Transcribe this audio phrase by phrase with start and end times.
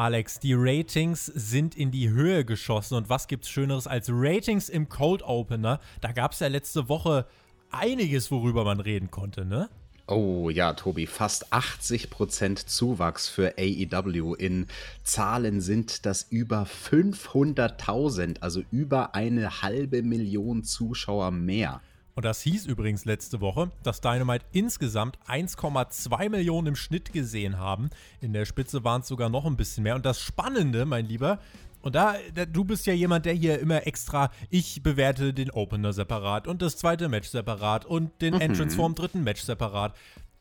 [0.00, 4.88] Alex, die Ratings sind in die Höhe geschossen und was gibt's Schöneres als Ratings im
[4.88, 5.78] Cold Opener?
[6.00, 7.26] Da gab es ja letzte Woche
[7.70, 9.68] einiges, worüber man reden konnte, ne?
[10.06, 14.32] Oh ja, Tobi, fast 80% Zuwachs für AEW.
[14.36, 14.68] In
[15.04, 21.82] Zahlen sind das über 500.000, also über eine halbe Million Zuschauer mehr.
[22.20, 27.88] Und das hieß übrigens letzte Woche, dass Dynamite insgesamt 1,2 Millionen im Schnitt gesehen haben.
[28.20, 29.94] In der Spitze waren es sogar noch ein bisschen mehr.
[29.94, 31.38] Und das Spannende, mein Lieber,
[31.80, 35.94] und da, da, du bist ja jemand, der hier immer extra, ich bewerte den Opener
[35.94, 38.42] separat und das zweite Match separat und den mhm.
[38.42, 39.96] Entrance vorm dritten Match separat.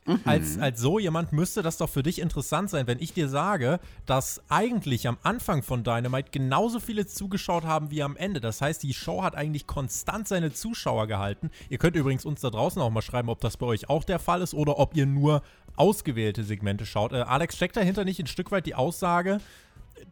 [0.10, 0.22] Mhm.
[0.26, 3.80] Als, als so jemand müsste das doch für dich interessant sein, wenn ich dir sage,
[4.08, 8.40] dass eigentlich am Anfang von Dynamite genauso viele zugeschaut haben wie am Ende.
[8.40, 11.52] Das heißt, die Show hat eigentlich konstant seine Zuschauer gehalten.
[11.70, 14.20] Ihr könnt übrigens uns da draußen auch mal schreiben, ob das bei euch auch der
[14.20, 15.44] Fall ist oder ob ihr nur
[15.76, 17.14] ausgewählte Segmente schaut.
[17.14, 19.40] Äh, Alex, steckt dahinter nicht ein Stück weit die Aussage,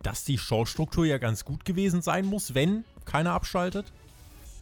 [0.03, 3.91] dass die Showstruktur ja ganz gut gewesen sein muss, wenn keiner abschaltet?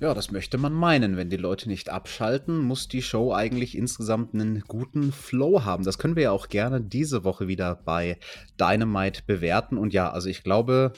[0.02, 1.16] Ja, das möchte man meinen.
[1.16, 5.86] Wenn die Leute nicht abschalten, muss die Show eigentlich insgesamt einen guten Flow haben.
[5.86, 8.18] Das können wir ja auch gerne diese Woche wieder bei
[8.60, 9.78] Dynamite bewerten.
[9.78, 10.92] Und ja, also ich glaube,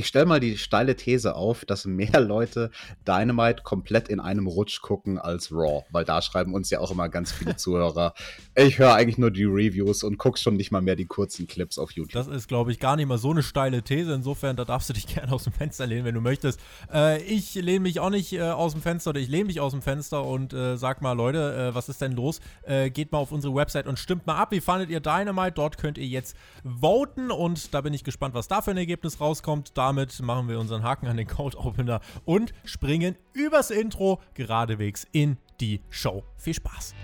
[0.00, 2.70] ich stelle mal die steile These auf, dass mehr Leute
[3.06, 7.08] Dynamite komplett in einem Rutsch gucken als Raw, weil da schreiben uns ja auch immer
[7.10, 8.14] ganz viele Zuhörer.
[8.54, 11.78] Ich höre eigentlich nur die Reviews und gucke schon nicht mal mehr die kurzen Clips
[11.78, 12.12] auf YouTube.
[12.12, 14.14] Das ist, glaube ich, gar nicht mal so eine steile These.
[14.14, 16.60] Insofern, da darfst du dich gerne aus dem Fenster lehnen, wenn du möchtest.
[16.92, 19.72] Äh, ich lehne mich auch nicht äh, aus dem Fenster oder ich lehne mich aus
[19.72, 22.40] dem Fenster und äh, sag mal, Leute, äh, was ist denn los?
[22.62, 24.50] Äh, geht mal auf unsere Website und stimmt mal ab.
[24.52, 25.52] Wie fandet ihr Dynamite?
[25.52, 26.34] Dort könnt ihr jetzt
[26.64, 29.76] voten und da bin ich gespannt, was da für ein Ergebnis rauskommt.
[29.76, 35.04] Da damit machen wir unseren Haken an den Code Opener und springen übers Intro geradewegs
[35.10, 36.22] in die Show.
[36.36, 36.94] Viel Spaß!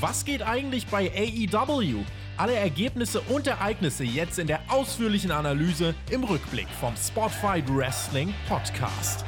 [0.00, 1.98] Was geht eigentlich bei AEW?
[2.38, 9.22] Alle Ergebnisse und Ereignisse jetzt in der ausführlichen Analyse im Rückblick vom Spotfight Wrestling Podcast.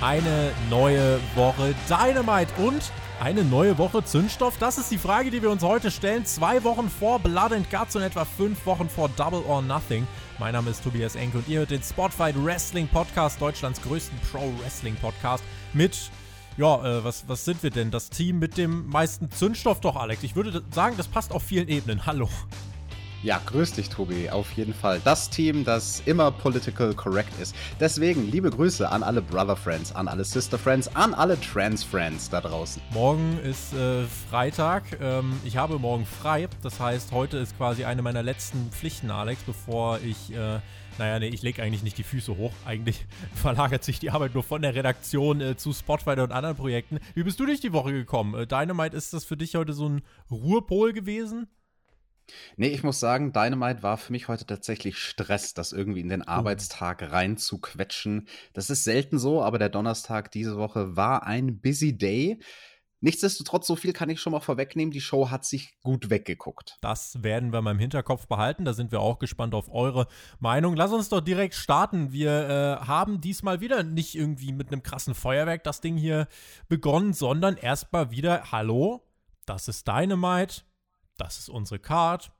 [0.00, 2.90] Eine neue Woche Dynamite und
[3.20, 4.56] eine neue Woche Zündstoff?
[4.58, 6.24] Das ist die Frage, die wir uns heute stellen.
[6.24, 10.06] Zwei Wochen vor Blood and Guts und etwa fünf Wochen vor Double or Nothing.
[10.38, 14.50] Mein Name ist Tobias Enke und ihr hört den Spotfight Wrestling Podcast, Deutschlands größten Pro
[14.62, 15.44] Wrestling Podcast
[15.74, 16.10] mit
[16.56, 17.90] ja, äh, was, was sind wir denn?
[17.90, 20.22] Das Team mit dem meisten Zündstoff doch, Alex.
[20.24, 22.04] Ich würde sagen, das passt auf vielen Ebenen.
[22.06, 22.28] Hallo.
[23.22, 24.30] Ja, grüß dich, Tobi.
[24.30, 24.98] Auf jeden Fall.
[25.04, 27.54] Das Team, das immer political correct ist.
[27.78, 32.30] Deswegen liebe Grüße an alle Brother Friends, an alle Sister Friends, an alle Trans Friends
[32.30, 32.80] da draußen.
[32.94, 34.98] Morgen ist äh, Freitag.
[35.02, 36.48] Ähm, ich habe morgen frei.
[36.62, 40.32] Das heißt, heute ist quasi eine meiner letzten Pflichten, Alex, bevor ich.
[40.32, 40.60] Äh,
[40.98, 42.52] naja, nee, ich lege eigentlich nicht die Füße hoch.
[42.64, 43.04] Eigentlich
[43.34, 47.00] verlagert sich die Arbeit nur von der Redaktion äh, zu Spotfighter und anderen Projekten.
[47.14, 48.34] Wie bist du durch die Woche gekommen?
[48.34, 50.00] Äh, Dynamite, ist das für dich heute so ein
[50.30, 51.48] Ruhepol gewesen?
[52.56, 56.22] Nee, ich muss sagen, Dynamite war für mich heute tatsächlich Stress, das irgendwie in den
[56.22, 56.28] oh.
[56.28, 58.28] Arbeitstag reinzuquetschen.
[58.52, 62.38] Das ist selten so, aber der Donnerstag diese Woche war ein busy day.
[63.02, 66.76] Nichtsdestotrotz, so viel kann ich schon mal vorwegnehmen, die Show hat sich gut weggeguckt.
[66.82, 68.66] Das werden wir mal im Hinterkopf behalten.
[68.66, 70.06] Da sind wir auch gespannt auf eure
[70.38, 70.76] Meinung.
[70.76, 72.12] Lass uns doch direkt starten.
[72.12, 76.28] Wir äh, haben diesmal wieder nicht irgendwie mit einem krassen Feuerwerk das Ding hier
[76.68, 79.02] begonnen, sondern erstmal wieder, hallo,
[79.46, 80.62] das ist Dynamite
[81.20, 82.32] das ist unsere Card,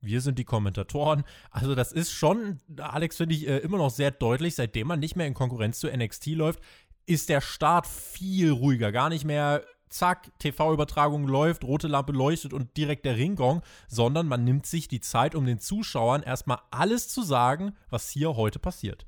[0.00, 1.24] wir sind die Kommentatoren.
[1.50, 5.16] Also das ist schon, Alex, finde ich äh, immer noch sehr deutlich, seitdem man nicht
[5.16, 6.60] mehr in Konkurrenz zu NXT läuft,
[7.06, 8.92] ist der Start viel ruhiger.
[8.92, 14.44] Gar nicht mehr, zack, TV-Übertragung läuft, rote Lampe leuchtet und direkt der Ringgong, sondern man
[14.44, 19.06] nimmt sich die Zeit, um den Zuschauern erstmal alles zu sagen, was hier heute passiert.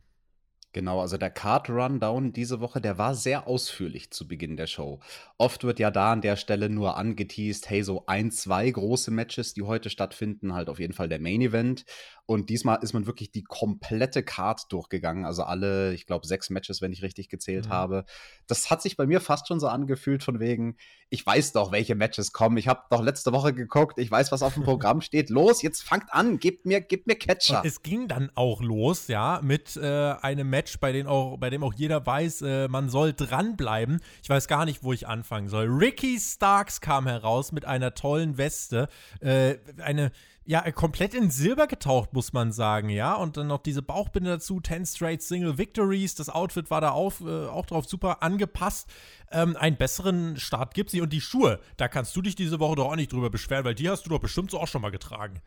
[0.73, 5.01] Genau, also der Card Rundown diese Woche, der war sehr ausführlich zu Beginn der Show.
[5.39, 9.55] Oft wird ja da an der Stelle nur angeteased, hey, so ein, zwei große Matches,
[9.55, 11.87] die heute stattfinden, halt auf jeden Fall der Main Event.
[12.31, 16.83] Und diesmal ist man wirklich die komplette Card durchgegangen, also alle, ich glaube, sechs Matches,
[16.83, 17.71] wenn ich richtig gezählt mhm.
[17.71, 18.05] habe.
[18.47, 20.77] Das hat sich bei mir fast schon so angefühlt, von wegen,
[21.09, 22.59] ich weiß doch, welche Matches kommen.
[22.59, 25.31] Ich habe doch letzte Woche geguckt, ich weiß, was auf dem Programm steht.
[25.31, 27.63] Los, jetzt fangt an, gebt mir, gebt mir Catcher.
[27.63, 31.49] Und es ging dann auch los, ja, mit äh, einem Match, bei dem auch, bei
[31.49, 34.03] dem auch jeder weiß, äh, man soll dranbleiben.
[34.23, 35.67] Ich weiß gar nicht, wo ich anfangen soll.
[35.67, 38.89] Ricky Starks kam heraus mit einer tollen Weste.
[39.21, 40.13] Äh, eine
[40.49, 43.13] ja, komplett in Silber getaucht, muss man sagen, ja.
[43.13, 46.15] Und dann noch diese Bauchbinde dazu, 10 straight Single Victories.
[46.15, 48.89] Das Outfit war da auf, äh, auch drauf super angepasst.
[49.31, 51.03] Ähm, einen besseren Start gibt's nicht.
[51.03, 53.75] Und die Schuhe, da kannst du dich diese Woche doch auch nicht drüber beschweren, weil
[53.75, 55.43] die hast du doch bestimmt so auch schon mal getragen.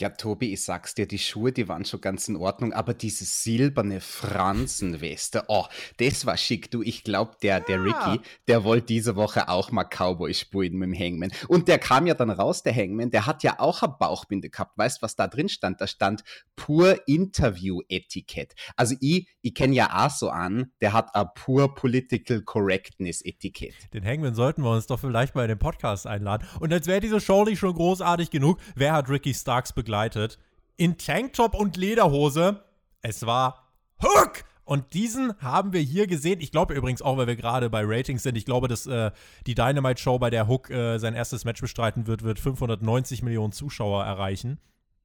[0.00, 3.24] Ja, Tobi, ich sag's dir, die Schuhe, die waren schon ganz in Ordnung, aber diese
[3.24, 5.64] silberne Fransenweste, oh,
[5.96, 6.70] das war schick.
[6.70, 10.90] Du, ich glaub, der, der Ricky, der wollte diese Woche auch mal Cowboy spielen mit
[10.90, 11.32] dem Hangman.
[11.48, 14.78] Und der kam ja dann raus, der Hangman, der hat ja auch eine Bauchbinde gehabt.
[14.78, 15.80] Weißt was da drin stand?
[15.80, 16.22] Da stand
[16.54, 18.54] pur Interview-Etikett.
[18.76, 23.74] Also ich, ich kenne ja auch so an, der hat ein pur Political Correctness-Etikett.
[23.92, 26.46] Den Hangman sollten wir uns doch vielleicht mal in den Podcast einladen.
[26.60, 29.87] Und als wäre diese Show nicht schon großartig genug, wer hat Ricky Starks begleitet?
[29.88, 30.38] Begleitet.
[30.76, 32.62] In Tanktop und Lederhose.
[33.00, 34.44] Es war Hook!
[34.64, 36.42] Und diesen haben wir hier gesehen.
[36.42, 38.36] Ich glaube übrigens auch, weil wir gerade bei Ratings sind.
[38.36, 39.10] Ich glaube, dass äh,
[39.46, 43.52] die Dynamite Show, bei der Hook äh, sein erstes Match bestreiten wird, wird 590 Millionen
[43.52, 44.60] Zuschauer erreichen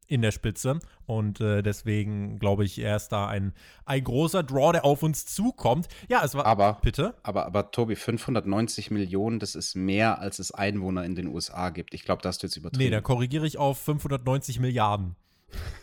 [0.08, 0.80] in der Spitze.
[1.06, 3.54] Und äh, deswegen glaube ich, er ist da ein,
[3.86, 5.88] ein großer Draw, der auf uns zukommt.
[6.10, 6.46] Ja, es war.
[6.46, 7.16] Aber, bitte?
[7.24, 11.94] Aber, aber Tobi, 590 Millionen, das ist mehr, als es Einwohner in den USA gibt.
[11.94, 12.84] Ich glaube, da hast du jetzt übertrieben.
[12.84, 15.16] Nee, da korrigiere ich auf 590 Milliarden.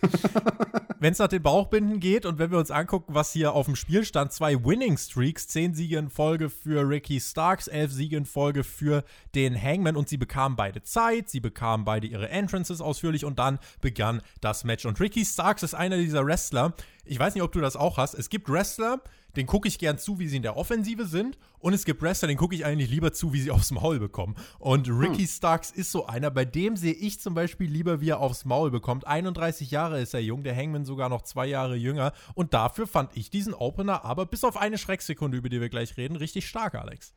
[1.01, 3.77] wenn es nach den Bauchbinden geht und wenn wir uns angucken, was hier auf dem
[3.77, 8.27] Spiel stand, zwei Winning Streaks, zehn Siege in Folge für Ricky Starks, elf Siege in
[8.27, 13.25] Folge für den Hangman und sie bekamen beide Zeit, sie bekamen beide ihre Entrances ausführlich
[13.25, 14.85] und dann begann das Match.
[14.85, 16.75] Und Ricky Starks ist einer dieser Wrestler,
[17.05, 19.03] ich weiß nicht, ob du das auch hast, es gibt Wrestler,
[19.37, 21.39] den gucke ich gern zu, wie sie in der Offensive sind.
[21.59, 24.35] Und es gibt Wrestler, den gucke ich eigentlich lieber zu, wie sie aufs Maul bekommen.
[24.59, 25.29] Und Ricky hm.
[25.29, 28.71] Starks ist so einer, bei dem sehe ich zum Beispiel lieber, wie er aufs Maul
[28.71, 29.07] bekommt.
[29.07, 32.13] 31 Jahre ist er jung, der Hangman sogar noch zwei Jahre jünger.
[32.35, 35.97] Und dafür fand ich diesen Opener aber bis auf eine Schrecksekunde, über die wir gleich
[35.97, 37.15] reden, richtig stark, Alex.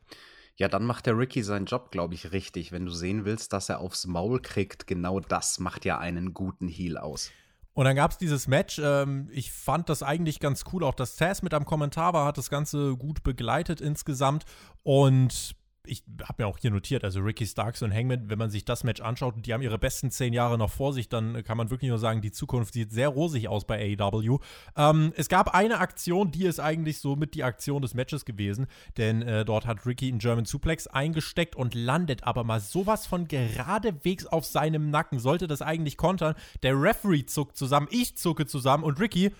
[0.56, 2.70] Ja, dann macht der Ricky seinen Job, glaube ich, richtig.
[2.70, 6.68] Wenn du sehen willst, dass er aufs Maul kriegt, genau das macht ja einen guten
[6.68, 7.32] Heal aus.
[7.74, 8.80] Und dann gab es dieses Match.
[8.82, 10.84] Ähm, ich fand das eigentlich ganz cool.
[10.84, 14.44] Auch dass Sass mit am Kommentar war, hat das Ganze gut begleitet insgesamt.
[14.82, 15.56] Und
[15.86, 18.84] ich habe mir auch hier notiert, also Ricky Starks und Hangman, wenn man sich das
[18.84, 21.88] Match anschaut, die haben ihre besten zehn Jahre noch vor sich, dann kann man wirklich
[21.88, 24.38] nur sagen, die Zukunft sieht sehr rosig aus bei AEW.
[24.76, 28.66] Ähm, es gab eine Aktion, die ist eigentlich so mit die Aktion des Matches gewesen,
[28.96, 33.28] denn äh, dort hat Ricky einen German Suplex eingesteckt und landet aber mal sowas von
[33.28, 35.18] geradewegs auf seinem Nacken.
[35.18, 36.34] Sollte das eigentlich kontern.
[36.62, 39.32] Der Referee zuckt zusammen, ich zucke zusammen und Ricky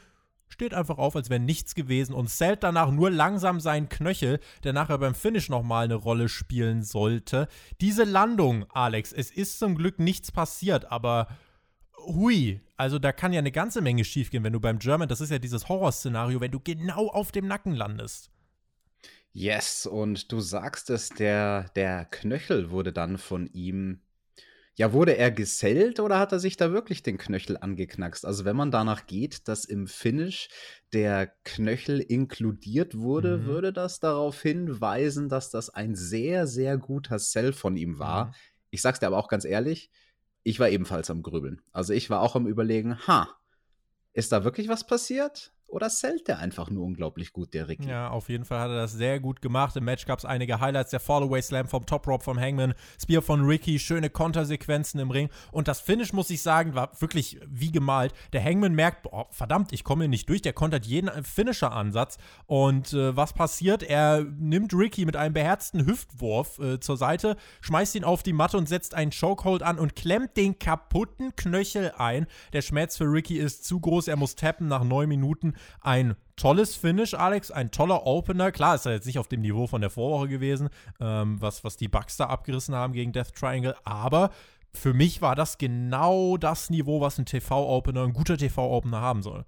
[0.48, 4.72] steht einfach auf, als wäre nichts gewesen und zählt danach nur langsam seinen Knöchel, der
[4.72, 7.48] nachher beim Finish nochmal eine Rolle spielen sollte.
[7.80, 11.28] Diese Landung, Alex, es ist zum Glück nichts passiert, aber
[11.98, 15.30] hui, also da kann ja eine ganze Menge schiefgehen, wenn du beim German, das ist
[15.30, 18.30] ja dieses Horrorszenario, wenn du genau auf dem Nacken landest.
[19.32, 24.00] Yes, und du sagst es, der, der Knöchel wurde dann von ihm
[24.76, 28.26] ja, wurde er gesellt oder hat er sich da wirklich den Knöchel angeknackst?
[28.26, 30.48] Also, wenn man danach geht, dass im Finish
[30.92, 33.46] der Knöchel inkludiert wurde, mhm.
[33.46, 38.26] würde das darauf hinweisen, dass das ein sehr, sehr guter Sell von ihm war.
[38.26, 38.34] Mhm.
[38.70, 39.90] Ich sag's dir aber auch ganz ehrlich,
[40.42, 41.62] ich war ebenfalls am Grübeln.
[41.70, 43.28] Also, ich war auch am Überlegen, ha,
[44.12, 45.53] ist da wirklich was passiert?
[45.74, 47.88] Oder zählt der einfach nur unglaublich gut, der Ricky?
[47.88, 49.74] Ja, auf jeden Fall hat er das sehr gut gemacht.
[49.74, 50.92] Im Match gab es einige Highlights.
[50.92, 55.30] Der Fallaway Slam vom Top Rope vom Hangman, Spear von Ricky, schöne Kontersequenzen im Ring.
[55.50, 58.14] Und das Finish, muss ich sagen, war wirklich wie gemalt.
[58.32, 60.42] Der Hangman merkt, boah, verdammt, ich komme hier nicht durch.
[60.42, 62.18] Der kontert jeden Finisher-Ansatz.
[62.46, 63.82] Und äh, was passiert?
[63.82, 68.58] Er nimmt Ricky mit einem beherzten Hüftwurf äh, zur Seite, schmeißt ihn auf die Matte
[68.58, 72.28] und setzt einen Chokehold an und klemmt den kaputten Knöchel ein.
[72.52, 74.06] Der Schmerz für Ricky ist zu groß.
[74.06, 78.52] Er muss tappen nach neun Minuten ein tolles Finish, Alex, ein toller Opener.
[78.52, 80.68] Klar ist er jetzt nicht auf dem Niveau von der Vorwoche gewesen,
[81.00, 84.30] ähm, was, was die Bucks da abgerissen haben gegen Death Triangle, aber
[84.74, 89.44] für mich war das genau das Niveau, was ein TV-Opener, ein guter TV-Opener haben soll.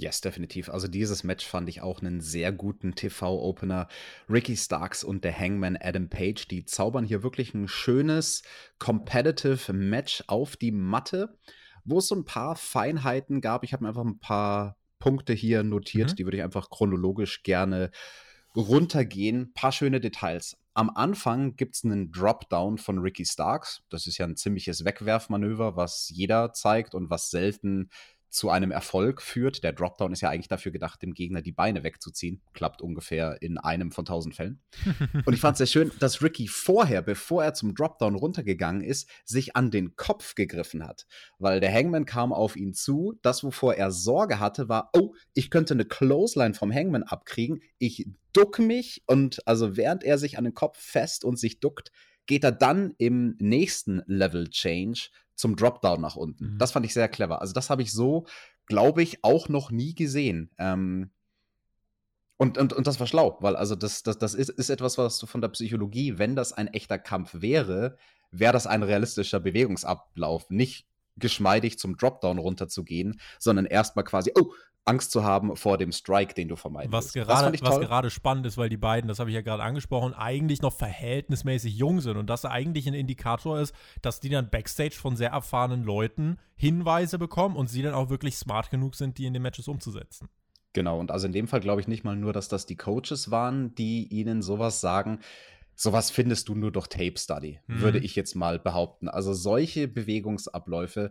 [0.00, 0.70] Yes, definitiv.
[0.70, 3.86] Also dieses Match fand ich auch einen sehr guten TV-Opener.
[4.30, 8.42] Ricky Starks und der Hangman Adam Page, die zaubern hier wirklich ein schönes,
[8.78, 11.38] competitive Match auf die Matte,
[11.84, 13.62] wo es so ein paar Feinheiten gab.
[13.62, 16.16] Ich habe mir einfach ein paar Punkte hier notiert, mhm.
[16.16, 17.90] die würde ich einfach chronologisch gerne
[18.54, 19.42] runtergehen.
[19.42, 20.56] Ein paar schöne Details.
[20.74, 23.82] Am Anfang gibt es einen Dropdown von Ricky Starks.
[23.90, 27.90] Das ist ja ein ziemliches Wegwerfmanöver, was jeder zeigt und was selten
[28.30, 29.62] zu einem Erfolg führt.
[29.64, 32.40] Der Dropdown ist ja eigentlich dafür gedacht, dem Gegner die Beine wegzuziehen.
[32.54, 34.62] Klappt ungefähr in einem von tausend Fällen.
[35.26, 39.08] Und ich fand es sehr schön, dass Ricky vorher, bevor er zum Dropdown runtergegangen ist,
[39.24, 41.06] sich an den Kopf gegriffen hat.
[41.38, 43.18] Weil der Hangman kam auf ihn zu.
[43.22, 47.60] Das, wovor er Sorge hatte, war, oh, ich könnte eine Clothesline vom Hangman abkriegen.
[47.78, 51.90] Ich duck mich und also während er sich an den Kopf fest und sich duckt,
[52.26, 55.08] geht er dann im nächsten Level Change
[55.40, 56.54] zum Dropdown nach unten.
[56.54, 56.58] Mhm.
[56.58, 57.40] Das fand ich sehr clever.
[57.40, 58.26] Also das habe ich so,
[58.66, 60.50] glaube ich, auch noch nie gesehen.
[60.58, 61.10] Ähm,
[62.36, 65.18] und, und, und das war schlau, weil also das, das, das ist, ist etwas, was
[65.18, 67.96] du von der Psychologie, wenn das ein echter Kampf wäre,
[68.30, 70.48] wäre das ein realistischer Bewegungsablauf.
[70.48, 74.52] Nicht geschmeidig zum Dropdown runterzugehen, sondern erstmal quasi, oh,
[74.90, 77.28] Angst zu haben vor dem Strike, den du vermeiden was willst.
[77.28, 80.62] Gerade, was gerade spannend ist, weil die beiden, das habe ich ja gerade angesprochen, eigentlich
[80.62, 85.16] noch verhältnismäßig jung sind und das eigentlich ein Indikator ist, dass die dann backstage von
[85.16, 89.32] sehr erfahrenen Leuten Hinweise bekommen und sie dann auch wirklich smart genug sind, die in
[89.32, 90.28] den Matches umzusetzen.
[90.72, 93.30] Genau, und also in dem Fall glaube ich nicht mal nur, dass das die Coaches
[93.30, 95.20] waren, die ihnen sowas sagen.
[95.74, 97.80] Sowas findest du nur durch Tape Study, mhm.
[97.80, 99.08] würde ich jetzt mal behaupten.
[99.08, 101.10] Also solche Bewegungsabläufe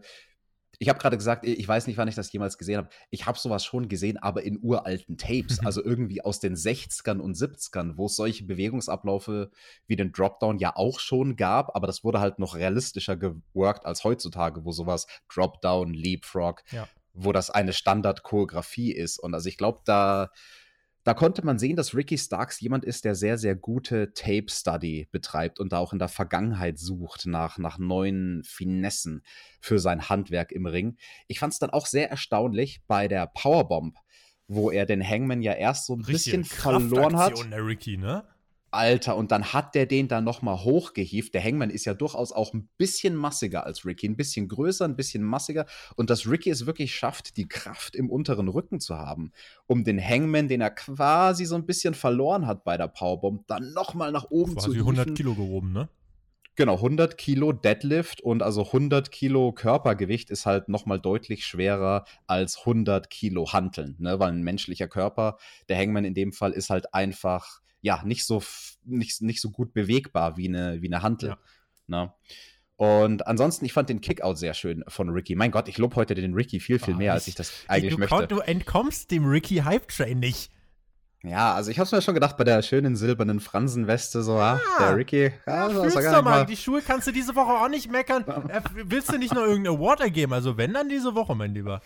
[0.80, 2.90] ich habe gerade gesagt, ich weiß nicht, wann ich das jemals gesehen habe.
[3.10, 7.36] Ich habe sowas schon gesehen, aber in uralten Tapes, also irgendwie aus den 60ern und
[7.36, 9.52] 70ern, wo es solche Bewegungsabläufe
[9.88, 14.06] wie den Dropdown ja auch schon gab, aber das wurde halt noch realistischer geworkt als
[14.06, 16.88] heutzutage, wo sowas Dropdown, Leapfrog, ja.
[17.14, 19.20] wo das eine Standard-Choreografie ist.
[19.20, 20.32] Und also ich glaube, da
[21.04, 25.60] da konnte man sehen, dass Ricky Starks jemand ist, der sehr, sehr gute Tape-Study betreibt
[25.60, 29.24] und da auch in der Vergangenheit sucht nach, nach neuen Finessen
[29.62, 30.98] für sein Handwerk im Ring.
[31.28, 33.98] Ich fand es dann auch sehr erstaunlich bei der Powerbomb,
[34.48, 37.34] wo er den Hangman ja erst so ein Richtige bisschen verloren hat.
[37.50, 38.26] Der Ricky, ne?
[38.72, 41.34] Alter, und dann hat der den da nochmal hochgehieft.
[41.34, 44.96] Der Hangman ist ja durchaus auch ein bisschen massiger als Ricky, ein bisschen größer, ein
[44.96, 45.66] bisschen massiger.
[45.96, 49.32] Und dass Ricky es wirklich schafft, die Kraft im unteren Rücken zu haben,
[49.68, 53.74] um den Hangman, den er quasi so ein bisschen verloren hat bei der Powerbomb, dann
[53.74, 54.98] nochmal nach oben quasi zu hieven.
[55.00, 55.90] 100 Kilo gehoben, ne?
[56.60, 62.60] Genau, 100 Kilo Deadlift und also 100 Kilo Körpergewicht ist halt nochmal deutlich schwerer als
[62.60, 64.20] 100 Kilo Hanteln, ne?
[64.20, 65.38] weil ein menschlicher Körper,
[65.70, 68.44] der Hangman in dem Fall, ist halt einfach ja, nicht so,
[68.84, 71.30] nicht, nicht so gut bewegbar wie eine, wie eine Hantel.
[71.30, 71.38] Ja.
[71.88, 72.14] Ne?
[72.76, 75.36] Und ansonsten, ich fand den Kickout sehr schön von Ricky.
[75.36, 78.00] Mein Gott, ich lobe heute den Ricky viel, viel mehr, als ich das eigentlich du,
[78.00, 78.28] möchte.
[78.28, 80.50] Du entkommst dem Ricky Hype Train nicht.
[81.24, 84.80] Ja, also ich hab's mir schon gedacht bei der schönen silbernen Fransenweste, so, ja, ah,
[84.80, 85.34] der Ricky.
[85.46, 88.24] Ja, ja fühlst doch mal, die Schuhe kannst du diese Woche auch nicht meckern.
[88.50, 90.32] Äh, willst du nicht noch irgendeinen Award ergeben?
[90.34, 91.82] Also wenn, dann diese Woche, mein Lieber.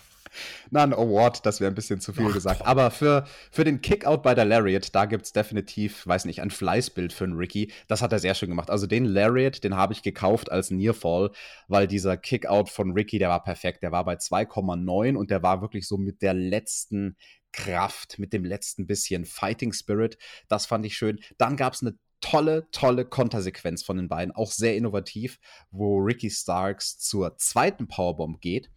[0.70, 2.60] Na, ein Award, das wäre ein bisschen zu viel Ach, gesagt.
[2.60, 2.68] Boah.
[2.68, 7.14] Aber für, für den Kickout bei der Lariat, da gibt's definitiv, weiß nicht, ein Fleißbild
[7.14, 7.72] für einen Ricky.
[7.88, 8.70] Das hat er sehr schön gemacht.
[8.70, 11.32] Also den Lariat, den habe ich gekauft als Nearfall,
[11.68, 13.84] weil dieser Kickout von Ricky, der war perfekt.
[13.84, 17.18] Der war bei 2,9 und der war wirklich so mit der letzten
[17.52, 20.18] Kraft, mit dem letzten bisschen Fighting Spirit.
[20.48, 21.20] Das fand ich schön.
[21.38, 25.40] Dann gab es eine tolle, tolle Kontersequenz von den beiden, auch sehr innovativ,
[25.72, 28.70] wo Ricky Starks zur zweiten Powerbomb geht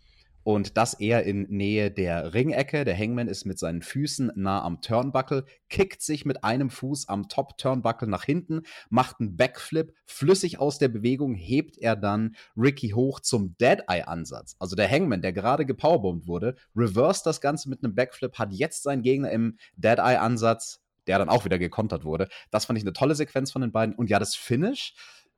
[0.47, 2.85] und das eher in Nähe der Ringecke.
[2.85, 7.29] Der Hangman ist mit seinen Füßen nah am Turnbuckle, kickt sich mit einem Fuß am
[7.29, 13.19] Top-Turnbuckle nach hinten, macht einen Backflip, flüssig aus der Bewegung hebt er dann Ricky hoch
[13.19, 14.55] zum Dead-Eye-Ansatz.
[14.61, 18.85] Also der Hangman, der gerade gepowerbombt wurde, reverse das Ganze mit einem Backflip, hat jetzt
[18.85, 22.29] seinen Gegner im Dead-Eye-Ansatz, der dann auch wieder gekontert wurde.
[22.53, 23.97] Das fand ich eine tolle Sequenz von den beiden.
[23.97, 24.95] Und ja, das Finish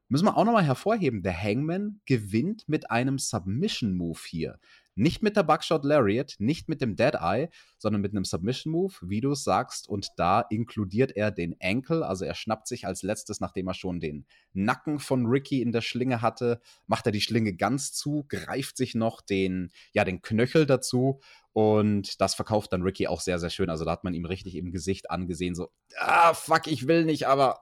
[0.08, 1.22] müssen wir auch nochmal hervorheben.
[1.22, 4.58] Der Hangman gewinnt mit einem Submission-Move hier.
[4.98, 8.94] Nicht mit der Buckshot Lariat, nicht mit dem Dead Eye, sondern mit einem Submission Move,
[9.00, 9.88] wie du es sagst.
[9.88, 12.04] Und da inkludiert er den Ankle.
[12.04, 15.82] Also er schnappt sich als letztes, nachdem er schon den Nacken von Ricky in der
[15.82, 20.66] Schlinge hatte, macht er die Schlinge ganz zu, greift sich noch den, ja, den Knöchel
[20.66, 21.20] dazu.
[21.52, 23.70] Und das verkauft dann Ricky auch sehr, sehr schön.
[23.70, 25.68] Also da hat man ihm richtig im Gesicht angesehen, so,
[26.00, 27.60] ah, fuck, ich will nicht, aber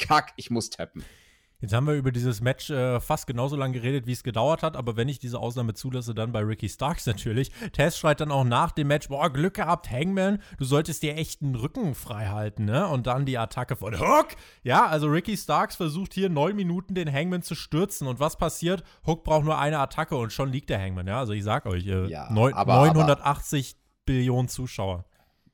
[0.00, 1.04] kack, ich muss tappen.
[1.64, 4.76] Jetzt haben wir über dieses Match äh, fast genauso lange geredet, wie es gedauert hat,
[4.76, 7.52] aber wenn ich diese Ausnahme zulasse, dann bei Ricky Starks natürlich.
[7.72, 11.40] Tess schreit dann auch nach dem Match, boah, Glück gehabt, Hangman, du solltest dir echt
[11.40, 12.86] einen Rücken frei halten, ne?
[12.86, 14.36] Und dann die Attacke von Hook.
[14.62, 18.84] Ja, also Ricky Starks versucht hier neun Minuten den Hangman zu stürzen und was passiert?
[19.06, 21.18] Hook braucht nur eine Attacke und schon liegt der Hangman, ja?
[21.18, 25.06] Also ich sag euch, äh, ja, aber, 980 aber Billionen Zuschauer.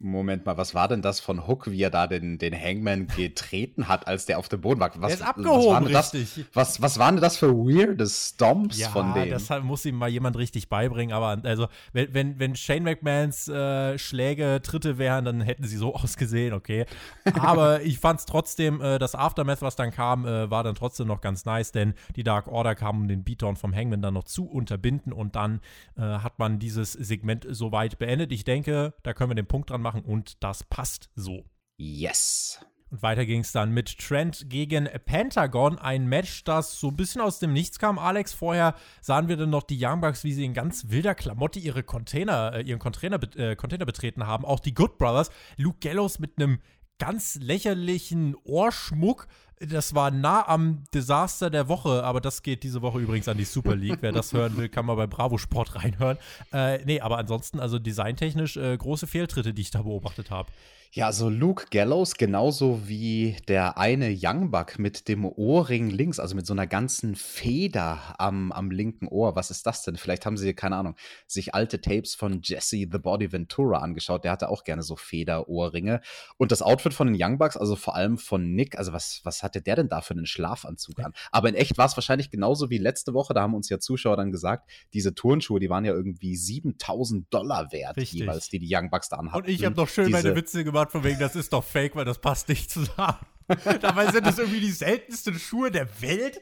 [0.02, 3.86] Moment mal, was war denn das von Hook, wie er da den, den Hangman getreten
[3.86, 4.90] hat, als der auf dem Boden war?
[4.96, 6.46] Was, er ist abgehoben, was richtig.
[6.46, 9.30] Das, was, was waren denn das für weirde Stomps ja, von denen?
[9.30, 13.98] das muss ihm mal jemand richtig beibringen, aber also, wenn, wenn, wenn Shane McMahons äh,
[13.98, 16.86] Schläge Tritte wären, dann hätten sie so ausgesehen, okay.
[17.38, 21.08] Aber ich fand es trotzdem, äh, das Aftermath, was dann kam, äh, war dann trotzdem
[21.08, 24.24] noch ganz nice, denn die Dark Order kam, um den Beatdown vom Hangman dann noch
[24.24, 25.60] zu unterbinden und dann
[25.98, 28.32] äh, hat man dieses Segment soweit beendet.
[28.32, 31.44] Ich denke, da können wir den Punkt dran machen machen und das passt so.
[31.76, 32.60] Yes.
[32.90, 35.78] Und weiter ging es dann mit Trent gegen Pentagon.
[35.78, 37.98] Ein Match, das so ein bisschen aus dem Nichts kam.
[37.98, 41.58] Alex, vorher sahen wir dann noch die Young Bucks, wie sie in ganz wilder Klamotte
[41.58, 44.44] ihre Container, äh, ihren Container, äh, Container betreten haben.
[44.44, 45.30] Auch die Good Brothers.
[45.56, 46.60] Luke Gallows mit einem
[46.98, 49.26] ganz lächerlichen Ohrschmuck
[49.62, 53.44] Das war nah am Desaster der Woche, aber das geht diese Woche übrigens an die
[53.44, 53.98] Super League.
[54.00, 56.16] Wer das hören will, kann mal bei Bravo Sport reinhören.
[56.50, 60.50] Äh, nee, aber ansonsten, also designtechnisch äh, große Fehltritte, die ich da beobachtet habe.
[60.92, 66.34] Ja, also Luke Gallows, genauso wie der eine Young Buck mit dem Ohrring links, also
[66.34, 69.36] mit so einer ganzen Feder am, am linken Ohr.
[69.36, 69.96] Was ist das denn?
[69.96, 70.96] Vielleicht haben sie, keine Ahnung,
[71.28, 74.24] sich alte Tapes von Jesse the Body Ventura angeschaut.
[74.24, 76.00] Der hatte auch gerne so Federohrringe.
[76.38, 79.44] Und das Outfit von den Young Bucks, also vor allem von Nick, also was, was
[79.50, 81.12] hatte der denn da für einen Schlafanzug an?
[81.32, 83.34] Aber in echt war es wahrscheinlich genauso wie letzte Woche.
[83.34, 87.72] Da haben uns ja Zuschauer dann gesagt, diese Turnschuhe, die waren ja irgendwie 7000 Dollar
[87.72, 88.20] wert, Richtig.
[88.20, 89.44] jeweils, die die Young Bucks da anhatten.
[89.44, 91.96] Und ich habe noch schön Diese- meine Witze gemacht, von wegen, das ist doch fake,
[91.96, 93.18] weil das passt nicht zusammen.
[93.80, 96.40] Dabei sind das irgendwie die seltensten Schuhe der Welt.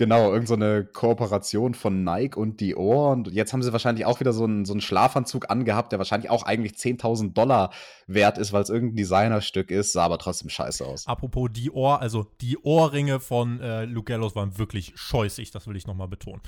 [0.00, 3.10] Genau, irgend so eine Kooperation von Nike und Dior.
[3.10, 6.30] Und jetzt haben sie wahrscheinlich auch wieder so einen, so einen Schlafanzug angehabt, der wahrscheinlich
[6.30, 7.70] auch eigentlich 10.000 Dollar
[8.06, 11.06] wert ist, weil es irgendein Designerstück ist, sah aber trotzdem scheiße aus.
[11.06, 15.76] Apropos die Ohr, also die Ohrringe von äh, Luke Gallows waren wirklich scheußig, das will
[15.76, 16.40] ich nochmal betonen.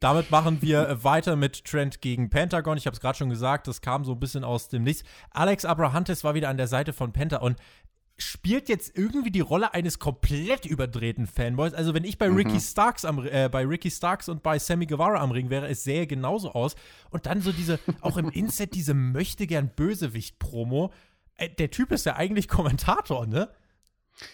[0.00, 2.76] Damit machen wir äh, weiter mit Trent gegen Pentagon.
[2.76, 5.04] Ich habe es gerade schon gesagt, das kam so ein bisschen aus dem Nichts.
[5.30, 7.56] Alex Abrahantes war wieder an der Seite von Penta und
[8.20, 11.74] spielt jetzt irgendwie die Rolle eines komplett überdrehten Fanboys.
[11.74, 15.20] Also wenn ich bei Ricky Starks am äh, bei Ricky Starks und bei Sammy Guevara
[15.20, 16.76] am Ring wäre, es sähe genauso aus.
[17.10, 20.92] Und dann so diese, auch im Inset diese möchte gern Bösewicht-Promo.
[21.36, 23.48] Äh, der Typ ist ja eigentlich Kommentator, ne?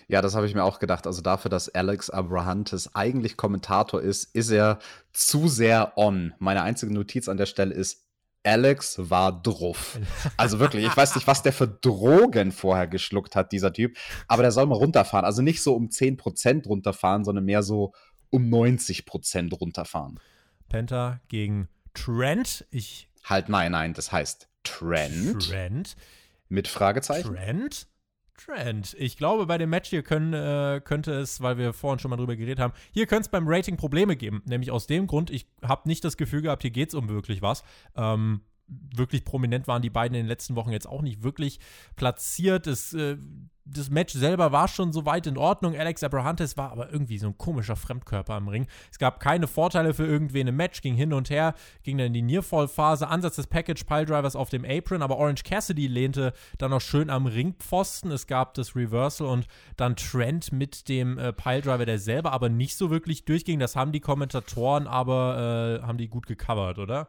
[0.08, 1.06] Ja, das habe ich mir auch gedacht.
[1.06, 4.80] Also dafür, dass Alex Abrahantes eigentlich Kommentator ist, ist er
[5.12, 6.34] zu sehr on.
[6.38, 8.05] Meine einzige Notiz an der Stelle ist,
[8.44, 9.98] Alex war druff.
[10.36, 13.96] Also wirklich, ich weiß nicht, was der für Drogen vorher geschluckt hat, dieser Typ.
[14.28, 15.24] Aber der soll mal runterfahren.
[15.24, 17.92] Also nicht so um 10% runterfahren, sondern mehr so
[18.30, 20.20] um 90% runterfahren.
[20.68, 22.66] Penta gegen Trent.
[22.70, 25.96] Ich Halt, nein, nein, das heißt Trend Trent.
[26.48, 27.34] mit Fragezeichen.
[27.34, 27.88] Trent?
[28.36, 28.94] Trent.
[28.98, 32.16] Ich glaube, bei dem Match hier können, äh, könnte es, weil wir vorhin schon mal
[32.16, 34.42] drüber geredet haben, hier könnte es beim Rating Probleme geben.
[34.44, 37.42] Nämlich aus dem Grund, ich habe nicht das Gefühl gehabt, hier geht es um wirklich
[37.42, 37.64] was.
[37.96, 41.60] Ähm, wirklich prominent waren die beiden in den letzten Wochen jetzt auch nicht wirklich
[41.94, 42.66] platziert.
[42.66, 43.16] Es, äh,
[43.66, 45.76] das Match selber war schon soweit in Ordnung.
[45.76, 48.66] Alex Abrahantes war aber irgendwie so ein komischer Fremdkörper am Ring.
[48.90, 52.12] Es gab keine Vorteile für irgendwen im Match, ging hin und her, ging dann in
[52.12, 53.08] die Nearfall-Phase.
[53.08, 57.26] Ansatz des Package Piledrivers auf dem Apron, aber Orange Cassidy lehnte dann noch schön am
[57.26, 58.10] Ringpfosten.
[58.12, 59.46] Es gab das Reversal und
[59.76, 63.58] dann Trent mit dem äh, Piledriver, der selber aber nicht so wirklich durchging.
[63.58, 67.08] Das haben die Kommentatoren aber äh, haben die gut gecovert, oder?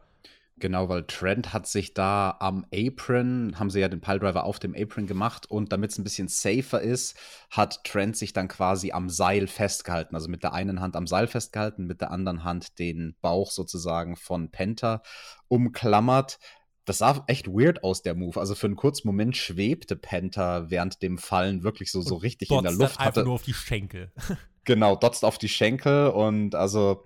[0.58, 4.74] Genau, weil Trent hat sich da am Apron, haben sie ja den Piledriver auf dem
[4.74, 7.16] Apron gemacht und damit es ein bisschen safer ist,
[7.50, 10.14] hat Trent sich dann quasi am Seil festgehalten.
[10.14, 14.16] Also mit der einen Hand am Seil festgehalten, mit der anderen Hand den Bauch sozusagen
[14.16, 15.02] von Penta
[15.48, 16.38] umklammert.
[16.84, 18.40] Das sah echt weird aus, der Move.
[18.40, 22.62] Also für einen kurzen Moment schwebte Penta während dem Fallen wirklich so, so richtig in
[22.62, 22.80] der Luft.
[22.80, 24.12] dann einfach Hatte, nur auf die Schenkel.
[24.64, 27.02] Genau, dotzt auf die Schenkel und also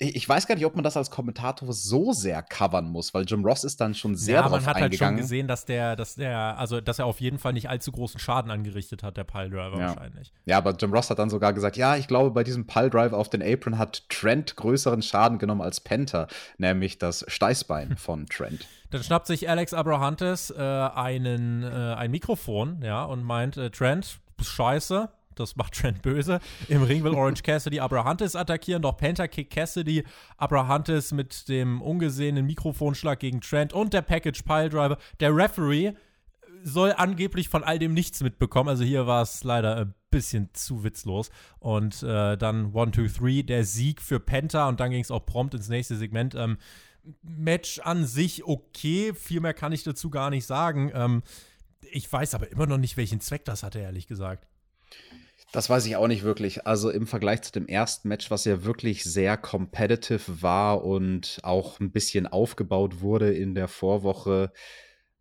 [0.00, 3.44] ich weiß gar nicht, ob man das als Kommentator so sehr covern muss, weil Jim
[3.44, 6.14] Ross ist dann schon sehr ja, drauf man hat halt schon gesehen, dass der, dass
[6.14, 9.76] der, also dass er auf jeden Fall nicht allzu großen Schaden angerichtet hat, der Piledriver
[9.78, 9.88] Ja.
[9.88, 10.32] wahrscheinlich.
[10.44, 13.28] ja, aber Jim Ross hat dann sogar gesagt, ja, ich glaube, bei diesem Piledrive auf
[13.28, 18.66] den Apron hat Trent größeren Schaden genommen als Penta, nämlich das Steißbein von Trent.
[18.90, 24.20] Dann schnappt sich Alex Abrahantes äh, einen, äh, ein Mikrofon, ja, und meint, äh, Trent,
[24.40, 25.08] scheiße.
[25.38, 26.40] Das macht Trent böse.
[26.68, 30.04] Im Ring will Orange Cassidy Abrahantes attackieren, doch Penta kickt Cassidy
[30.36, 34.98] Abrahantes mit dem ungesehenen Mikrofonschlag gegen Trent und der Package Piledriver.
[35.20, 35.92] Der Referee
[36.64, 38.68] soll angeblich von all dem nichts mitbekommen.
[38.68, 41.30] Also hier war es leider ein bisschen zu witzlos.
[41.58, 45.24] Und äh, dann 1, 2, 3, der Sieg für Penta und dann ging es auch
[45.24, 46.34] prompt ins nächste Segment.
[46.34, 46.58] Ähm,
[47.22, 50.90] Match an sich okay, viel mehr kann ich dazu gar nicht sagen.
[50.94, 51.22] Ähm,
[51.90, 54.46] ich weiß aber immer noch nicht, welchen Zweck das hatte, ehrlich gesagt.
[55.52, 56.66] Das weiß ich auch nicht wirklich.
[56.66, 61.80] Also im Vergleich zu dem ersten Match, was ja wirklich sehr competitive war und auch
[61.80, 64.52] ein bisschen aufgebaut wurde in der Vorwoche,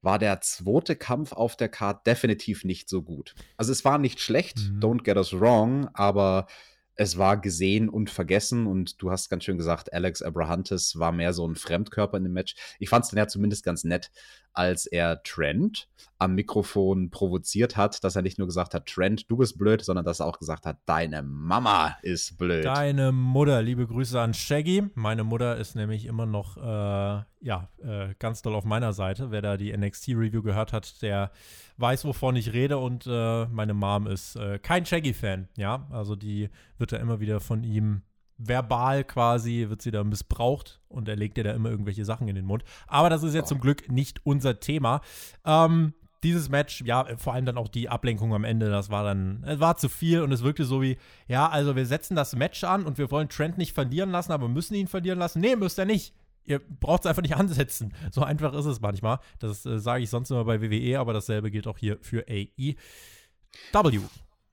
[0.01, 3.35] war der zweite Kampf auf der Card definitiv nicht so gut.
[3.55, 4.79] Also es war nicht schlecht, Mhm.
[4.79, 6.47] don't get us wrong, aber
[6.95, 11.31] es war gesehen und vergessen und du hast ganz schön gesagt, Alex Abrahantes war mehr
[11.31, 12.55] so ein Fremdkörper in dem Match.
[12.79, 14.11] Ich fand es dann ja zumindest ganz nett,
[14.58, 15.88] als er Trent
[16.20, 20.04] am Mikrofon provoziert hat, dass er nicht nur gesagt hat, Trent, du bist blöd, sondern
[20.04, 22.65] dass er auch gesagt hat, deine Mama ist blöd.
[22.65, 24.89] Deine Mutter, liebe Grüße an Shaggy.
[24.96, 29.30] Meine Mutter ist nämlich immer noch, äh, ja, äh, ganz doll auf meiner Seite.
[29.30, 31.32] Wer da die NXT-Review gehört hat, der
[31.78, 32.80] weiß, wovon ich rede.
[32.80, 35.88] Und äh, meine Mom ist äh, kein Shaggy-Fan, ja.
[35.91, 38.02] Also die wird da immer wieder von ihm
[38.38, 42.36] verbal quasi, wird sie da missbraucht und er legt ihr da immer irgendwelche Sachen in
[42.36, 42.63] den Mund.
[42.88, 45.02] Aber das ist jetzt zum Glück nicht unser Thema.
[45.45, 49.43] Ähm, dieses Match, ja, vor allem dann auch die Ablenkung am Ende, das war dann,
[49.45, 50.97] es war zu viel und es wirkte so wie,
[51.28, 54.47] ja, also wir setzen das Match an und wir wollen Trent nicht verlieren lassen, aber
[54.47, 55.39] müssen ihn verlieren lassen.
[55.39, 56.13] Nee, müsst ihr nicht.
[56.43, 57.93] Ihr braucht es einfach nicht ansetzen.
[58.12, 59.19] So einfach ist es manchmal.
[59.39, 62.76] Das äh, sage ich sonst immer bei WWE, aber dasselbe gilt auch hier für AEW.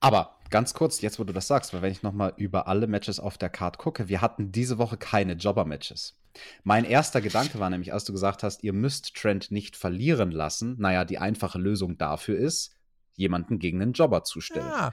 [0.05, 3.19] Aber ganz kurz, jetzt wo du das sagst, weil wenn ich nochmal über alle Matches
[3.19, 6.21] auf der Card gucke, wir hatten diese Woche keine Jobber-Matches.
[6.62, 10.77] Mein erster Gedanke war nämlich, als du gesagt hast, ihr müsst Trent nicht verlieren lassen.
[10.79, 12.75] Naja, die einfache Lösung dafür ist,
[13.14, 14.69] jemanden gegen einen Jobber zu stellen.
[14.69, 14.93] Ja.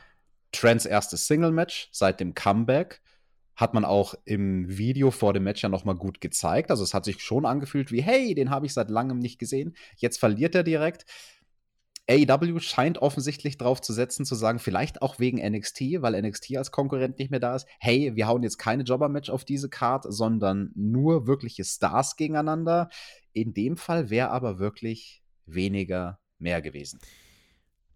[0.53, 3.01] Trents erstes Single-Match seit dem Comeback
[3.55, 6.71] hat man auch im Video vor dem Match ja nochmal gut gezeigt.
[6.71, 9.75] Also es hat sich schon angefühlt wie, hey, den habe ich seit langem nicht gesehen.
[9.97, 11.05] Jetzt verliert er direkt.
[12.09, 16.71] AEW scheint offensichtlich drauf zu setzen, zu sagen, vielleicht auch wegen NXT, weil NXT als
[16.71, 17.67] Konkurrent nicht mehr da ist.
[17.79, 22.89] Hey, wir hauen jetzt keine Jobber-Match auf diese Card, sondern nur wirkliche Stars gegeneinander.
[23.33, 26.99] In dem Fall wäre aber wirklich weniger mehr gewesen.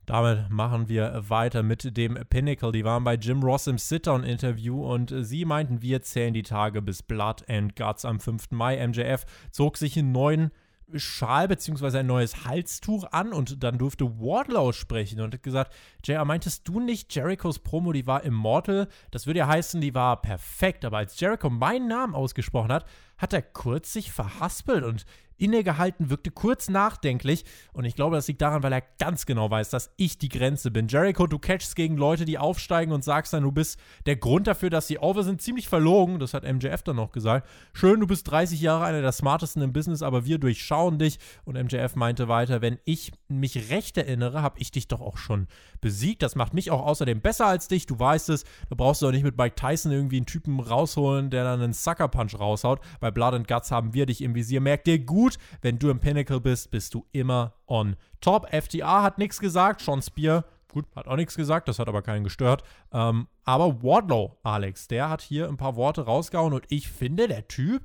[0.06, 2.72] Damit machen wir weiter mit dem Pinnacle.
[2.72, 7.02] Die waren bei Jim Ross im Sit-Down-Interview und sie meinten, wir zählen die Tage bis
[7.02, 8.52] Blood and Guts am 5.
[8.52, 8.86] Mai.
[8.88, 10.52] MJF zog sich einen neuen
[10.94, 12.00] Schal bzw.
[12.00, 16.80] ein neues Halstuch an und dann durfte Wardlow sprechen und hat gesagt, JR, meintest du
[16.80, 18.88] nicht, Jerichos Promo, die war immortal?
[19.12, 22.86] Das würde ja heißen, die war perfekt, aber als Jericho meinen Namen ausgesprochen hat,
[23.18, 25.06] hat er kurz sich verhaspelt und
[25.38, 29.70] innegehalten, wirkte kurz nachdenklich und ich glaube, das liegt daran, weil er ganz genau weiß,
[29.70, 30.88] dass ich die Grenze bin.
[30.88, 34.70] Jericho, du catchst gegen Leute, die aufsteigen und sagst dann, du bist der Grund dafür,
[34.70, 37.48] dass sie over sind, ziemlich verlogen, das hat MJF dann noch gesagt.
[37.74, 41.56] Schön, du bist 30 Jahre einer der smartesten im Business, aber wir durchschauen dich und
[41.56, 45.48] MJF meinte weiter, wenn ich mich recht erinnere, habe ich dich doch auch schon
[45.82, 46.24] besiegt.
[46.24, 48.44] Das macht mich auch außerdem besser als dich, du weißt es.
[48.70, 51.74] Da brauchst du auch nicht mit Mike Tyson irgendwie einen Typen rausholen, der dann einen
[51.74, 52.80] Sucker Punch raushaut.
[53.00, 54.62] Bei Blood and Guts haben wir dich im Visier.
[54.62, 55.38] Merk dir gut, gut.
[55.62, 58.48] Wenn du im Pinnacle bist, bist du immer on top.
[58.52, 59.82] FTA hat nichts gesagt.
[59.82, 61.68] Sean Spear, gut, hat auch nichts gesagt.
[61.68, 62.64] Das hat aber keinen gestört.
[62.92, 67.48] Ähm, aber Wardlow, Alex, der hat hier ein paar Worte rausgehauen und ich finde, der
[67.48, 67.84] Typ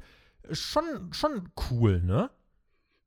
[0.51, 2.31] schon, schon cool, ne?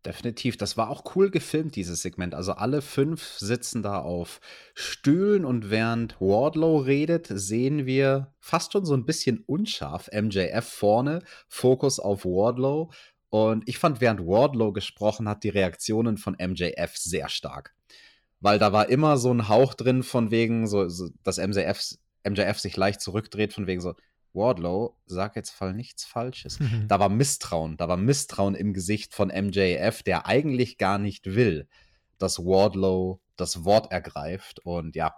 [0.06, 0.58] Definitiv.
[0.58, 2.36] Das war auch cool gefilmt, dieses Segment.
[2.36, 4.42] Also alle fünf sitzen da auf
[4.74, 11.22] Stühlen und während Wardlow redet, sehen wir fast schon so ein bisschen unscharf MJF vorne,
[11.48, 12.92] Fokus auf Wardlow
[13.34, 17.74] und ich fand, während Wardlow gesprochen hat, die Reaktionen von MJF sehr stark.
[18.42, 22.60] Weil da war immer so ein Hauch drin von wegen, so, so dass MJF, MJF
[22.60, 23.96] sich leicht zurückdreht, von wegen so,
[24.34, 26.60] Wardlow, sag jetzt voll nichts Falsches.
[26.60, 26.86] Mhm.
[26.88, 31.68] Da war Misstrauen, da war Misstrauen im Gesicht von MJF, der eigentlich gar nicht will,
[32.20, 34.60] dass Wardlow das Wort ergreift.
[34.64, 35.16] Und ja,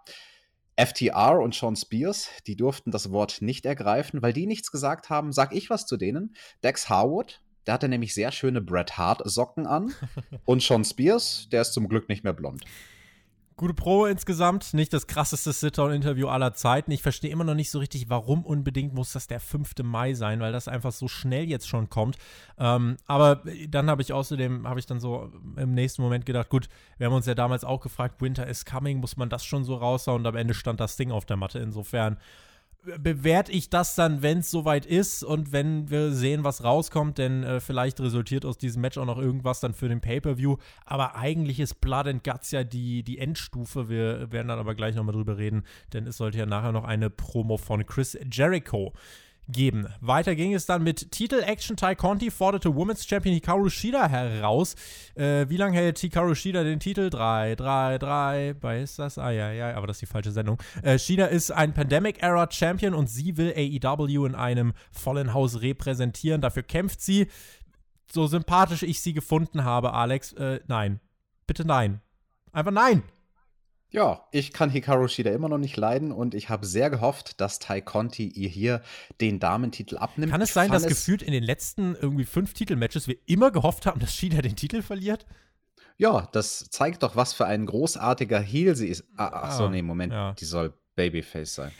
[0.78, 5.34] FTR und Sean Spears, die durften das Wort nicht ergreifen, weil die nichts gesagt haben.
[5.34, 6.34] Sag ich was zu denen?
[6.64, 9.94] Dex Harwood, der hatte nämlich sehr schöne Bret Hart Socken an.
[10.46, 12.64] und Sean Spears, der ist zum Glück nicht mehr blond.
[13.58, 16.92] Gute Pro insgesamt, nicht das krasseste Sit-Down-Interview aller Zeiten.
[16.92, 19.76] Ich verstehe immer noch nicht so richtig, warum unbedingt muss das der 5.
[19.82, 22.18] Mai sein, weil das einfach so schnell jetzt schon kommt.
[22.60, 26.68] Ähm, aber dann habe ich außerdem, habe ich dann so im nächsten Moment gedacht, gut,
[26.98, 29.76] wir haben uns ja damals auch gefragt, Winter is coming, muss man das schon so
[29.76, 30.24] raushauen?
[30.24, 31.60] Und am Ende stand das Ding auf der Matte.
[31.60, 32.18] Insofern
[33.00, 37.44] bewerte ich das dann, wenn es soweit ist und wenn wir sehen, was rauskommt, denn
[37.44, 40.58] äh, vielleicht resultiert aus diesem Match auch noch irgendwas dann für den Pay-Per-View.
[40.86, 43.90] Aber eigentlich ist Blood and Guts ja die, die Endstufe.
[43.90, 47.10] Wir werden dann aber gleich nochmal drüber reden, denn es sollte ja nachher noch eine
[47.10, 48.94] Promo von Chris Jericho
[49.48, 49.88] geben.
[50.02, 54.76] Weiter ging es dann mit Titel Action Tai Conti forderte Women's Champion Hikaru Shida heraus.
[55.16, 57.10] Äh, wie lange hält Hikaru Shida den Titel?
[57.10, 58.56] Drei, drei, drei.
[58.60, 59.18] Bei ist das?
[59.18, 60.58] Ah ja, ja, aber das ist die falsche Sendung.
[60.82, 66.42] Äh, Shida ist ein Pandemic-Era Champion und sie will AEW in einem vollen Haus repräsentieren.
[66.42, 67.28] Dafür kämpft sie.
[68.12, 70.34] So sympathisch ich sie gefunden habe, Alex.
[70.34, 71.00] Äh, nein.
[71.48, 72.02] Bitte nein.
[72.52, 73.04] Einfach nein.
[73.96, 77.60] Ja, ich kann Hikaru Shida immer noch nicht leiden und ich habe sehr gehofft, dass
[77.60, 78.82] Tai Conti ihr hier
[79.22, 80.34] den Damentitel abnimmt.
[80.34, 84.02] Kann es sein, dass gefühlt in den letzten irgendwie fünf Titelmatches wir immer gehofft haben,
[84.02, 85.26] dass Shida den Titel verliert?
[85.96, 89.06] Ja, das zeigt doch, was für ein großartiger Heel sie ist.
[89.16, 90.34] Ah, ach so, ah, nee, Moment, ja.
[90.34, 91.72] die soll Babyface sein.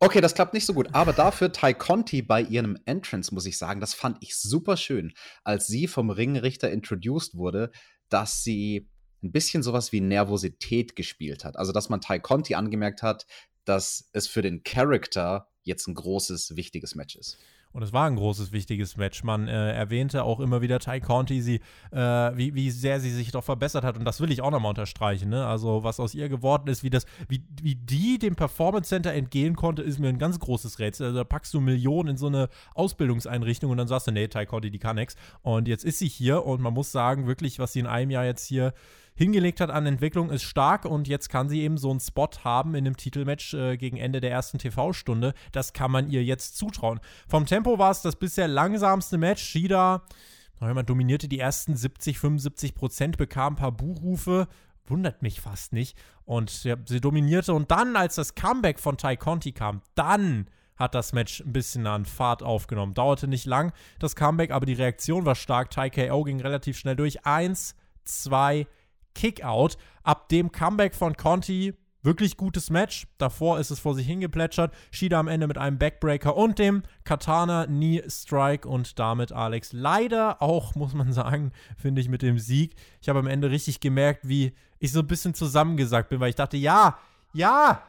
[0.00, 3.56] Okay, das klappt nicht so gut, aber dafür Tai Conti bei ihrem Entrance, muss ich
[3.56, 7.70] sagen, das fand ich super schön, als sie vom Ringrichter introduced wurde,
[8.10, 8.90] dass sie
[9.24, 11.56] ein bisschen sowas wie Nervosität gespielt hat.
[11.56, 13.26] Also, dass man Tai Conti angemerkt hat,
[13.64, 17.38] dass es für den Charakter jetzt ein großes, wichtiges Match ist.
[17.74, 19.24] Und es war ein großes, wichtiges Match.
[19.24, 21.60] Man äh, erwähnte auch immer wieder Ty Conti, sie,
[21.90, 23.98] äh, wie, wie sehr sie sich doch verbessert hat.
[23.98, 25.28] Und das will ich auch nochmal unterstreichen.
[25.28, 25.44] Ne?
[25.44, 29.56] Also, was aus ihr geworden ist, wie, das, wie, wie die dem Performance Center entgehen
[29.56, 31.06] konnte, ist mir ein ganz großes Rätsel.
[31.06, 34.46] Also, da packst du Millionen in so eine Ausbildungseinrichtung und dann sagst du, nee, Ty
[34.46, 35.16] Conti, die kann nix.
[35.42, 38.24] Und jetzt ist sie hier und man muss sagen, wirklich, was sie in einem Jahr
[38.24, 38.72] jetzt hier
[39.14, 42.74] hingelegt hat an Entwicklung, ist stark und jetzt kann sie eben so einen Spot haben
[42.74, 45.34] in einem Titelmatch äh, gegen Ende der ersten TV-Stunde.
[45.52, 47.00] Das kann man ihr jetzt zutrauen.
[47.28, 49.42] Vom Tempo war es das bisher langsamste Match.
[49.42, 50.02] Shida
[50.72, 54.48] man dominierte die ersten 70, 75 Prozent, bekam ein paar Buchrufe,
[54.86, 55.98] wundert mich fast nicht.
[56.24, 60.46] Und ja, sie dominierte und dann, als das Comeback von Ty Conti kam, dann
[60.76, 62.94] hat das Match ein bisschen an Fahrt aufgenommen.
[62.94, 65.70] Dauerte nicht lang, das Comeback, aber die Reaktion war stark.
[65.70, 67.26] Ty KO ging relativ schnell durch.
[67.26, 68.66] Eins, zwei,
[69.14, 69.76] Kickout.
[70.02, 71.74] Ab dem Comeback von Conti
[72.04, 73.06] wirklich gutes Match.
[73.18, 74.72] Davor ist es vor sich hingeplätschert.
[74.90, 80.40] Shida am Ende mit einem Backbreaker und dem Katana Knee Strike und damit Alex leider
[80.40, 82.76] auch, muss man sagen, finde ich mit dem Sieg.
[83.00, 86.36] Ich habe am Ende richtig gemerkt, wie ich so ein bisschen zusammengesagt bin, weil ich
[86.36, 86.98] dachte, ja,
[87.32, 87.82] ja,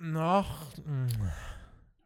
[0.00, 0.66] noch.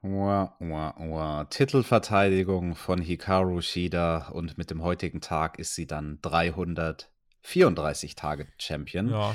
[0.02, 1.48] Wow, wow, wow.
[1.48, 6.20] Titelverteidigung von Hikaru Shida und mit dem heutigen Tag ist sie dann
[7.52, 9.10] 334 Tage Champion.
[9.10, 9.34] Ja.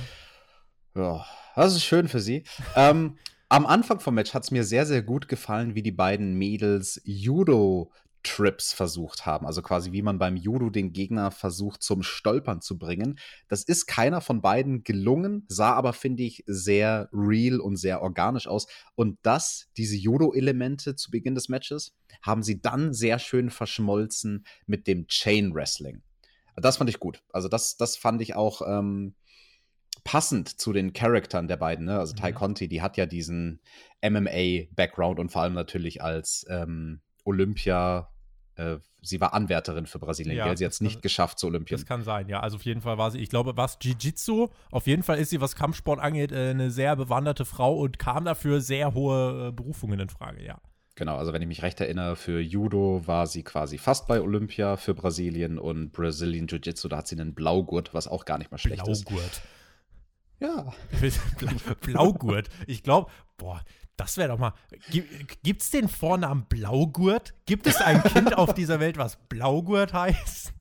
[0.94, 2.44] Ja, das ist schön für sie.
[2.76, 6.36] ähm, am Anfang vom Match hat es mir sehr, sehr gut gefallen, wie die beiden
[6.36, 7.92] Mädels Judo
[8.24, 9.46] Trips versucht haben.
[9.46, 13.18] Also quasi wie man beim Judo den Gegner versucht zum Stolpern zu bringen.
[13.48, 18.48] Das ist keiner von beiden gelungen, sah aber, finde ich, sehr real und sehr organisch
[18.48, 18.68] aus.
[18.96, 24.88] Und das, diese Judo-Elemente zu Beginn des Matches, haben sie dann sehr schön verschmolzen mit
[24.88, 26.04] dem Chain Wrestling.
[26.56, 27.24] Das fand ich gut.
[27.32, 29.16] Also das, das fand ich auch ähm,
[30.04, 31.86] passend zu den Charaktern der beiden.
[31.86, 32.00] Ne?
[32.00, 32.22] Also mhm.
[32.22, 33.62] Ty Conti, die hat ja diesen
[34.04, 38.10] MMA-Background und vor allem natürlich als ähm, Olympia.
[38.56, 41.80] Äh, sie war Anwärterin für Brasilien, ja, Sie hat es nicht geschafft zu Olympien.
[41.80, 42.42] Das kann sein, ja.
[42.42, 45.42] Also auf jeden Fall war sie, ich glaube, was Jiu-Jitsu, auf jeden Fall ist sie,
[45.42, 50.00] was Kampfsport angeht, äh, eine sehr bewanderte Frau und kam dafür sehr hohe äh, Berufungen
[50.00, 50.60] in Frage, ja.
[51.02, 54.78] Genau, also wenn ich mich recht erinnere, für Judo war sie quasi fast bei Olympia
[54.78, 58.60] für Brasilien und Brazilian Jiu-Jitsu, da hat sie einen Blaugurt, was auch gar nicht mal
[58.60, 58.98] schlecht Blaugurt.
[58.98, 59.42] ist.
[60.38, 60.74] Blaugurt.
[61.42, 61.74] Ja.
[61.82, 62.50] Blaugurt.
[62.68, 63.64] Ich glaube, boah,
[63.98, 64.54] das wäre doch mal.
[65.42, 67.34] Gibt es den Vornamen Blaugurt?
[67.48, 70.54] Gibt es ein Kind auf dieser Welt, was Blaugurt heißt?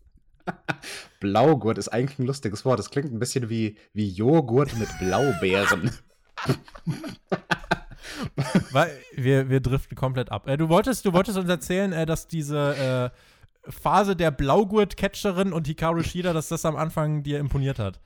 [1.21, 2.79] Blaugurt ist eigentlich ein lustiges Wort.
[2.79, 5.91] Das klingt ein bisschen wie, wie Joghurt mit Blaubeeren.
[8.73, 10.47] Weil wir, wir driften komplett ab.
[10.49, 13.13] Äh, du, wolltest, du wolltest uns erzählen, äh, dass diese
[13.67, 18.01] äh, Phase der Blaugurt-Catcherin und Hikaru Shida, dass das am Anfang dir imponiert hat.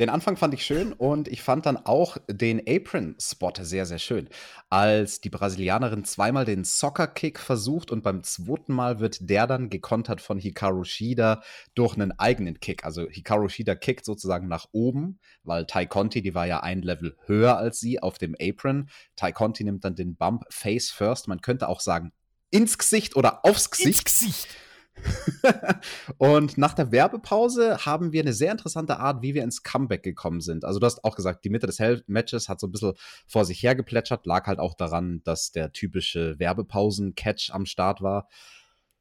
[0.00, 4.28] Den Anfang fand ich schön und ich fand dann auch den Apron-Spot sehr, sehr schön.
[4.68, 10.20] Als die Brasilianerin zweimal den Soccer-Kick versucht und beim zweiten Mal wird der dann gekontert
[10.20, 11.42] von Hikaru Shida
[11.76, 12.84] durch einen eigenen Kick.
[12.84, 17.16] Also Hikaru Shida kickt sozusagen nach oben, weil Tai Conti, die war ja ein Level
[17.26, 18.88] höher als sie auf dem Apron.
[19.14, 21.28] Tai Conti nimmt dann den Bump face first.
[21.28, 22.12] Man könnte auch sagen,
[22.50, 24.00] ins Gesicht oder aufs Gesicht.
[24.00, 24.48] Ins Gesicht.
[26.18, 30.40] und nach der Werbepause haben wir eine sehr interessante Art, wie wir ins Comeback gekommen
[30.40, 30.64] sind.
[30.64, 32.94] Also du hast auch gesagt, die Mitte des Matches hat so ein bisschen
[33.26, 38.28] vor sich hergeplätschert, lag halt auch daran, dass der typische Werbepausen-Catch am Start war,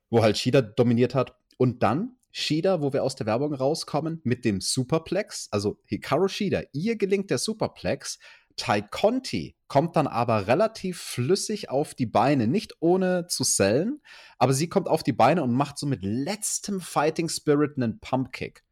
[0.10, 1.36] wo halt Shida dominiert hat.
[1.58, 6.64] Und dann Shida, wo wir aus der Werbung rauskommen, mit dem Superplex, also Hikaru Shida,
[6.74, 8.18] ihr gelingt der Superplex,
[8.56, 14.02] Tai Conti kommt dann aber relativ flüssig auf die Beine, nicht ohne zu sellen,
[14.38, 18.64] aber sie kommt auf die Beine und macht so mit letztem Fighting Spirit einen Pumpkick.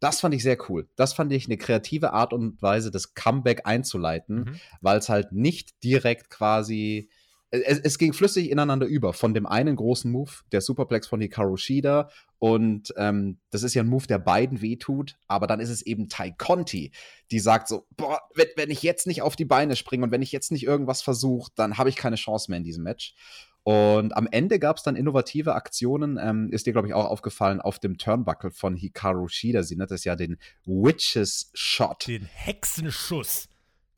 [0.00, 0.88] Das fand ich sehr cool.
[0.96, 4.60] Das fand ich eine kreative Art und Weise, das Comeback einzuleiten, mhm.
[4.80, 7.08] weil es halt nicht direkt quasi
[7.50, 9.12] es, es, ging flüssig ineinander über.
[9.12, 12.10] Von dem einen großen Move, der Superplex von Hikaru Shida.
[12.38, 15.16] Und ähm, das ist ja ein Move, der beiden wehtut.
[15.28, 16.92] Aber dann ist es eben Tai Conti,
[17.30, 20.22] die sagt so: Boah, wenn, wenn ich jetzt nicht auf die Beine springe und wenn
[20.22, 23.14] ich jetzt nicht irgendwas versuche, dann habe ich keine Chance mehr in diesem Match.
[23.62, 26.18] Und am Ende gab es dann innovative Aktionen.
[26.22, 29.62] Ähm, ist dir, glaube ich, auch aufgefallen auf dem Turnbuckle von Hikaru Shida.
[29.62, 32.06] Sie nennt es ja den Witches Shot.
[32.06, 33.48] Den Hexenschuss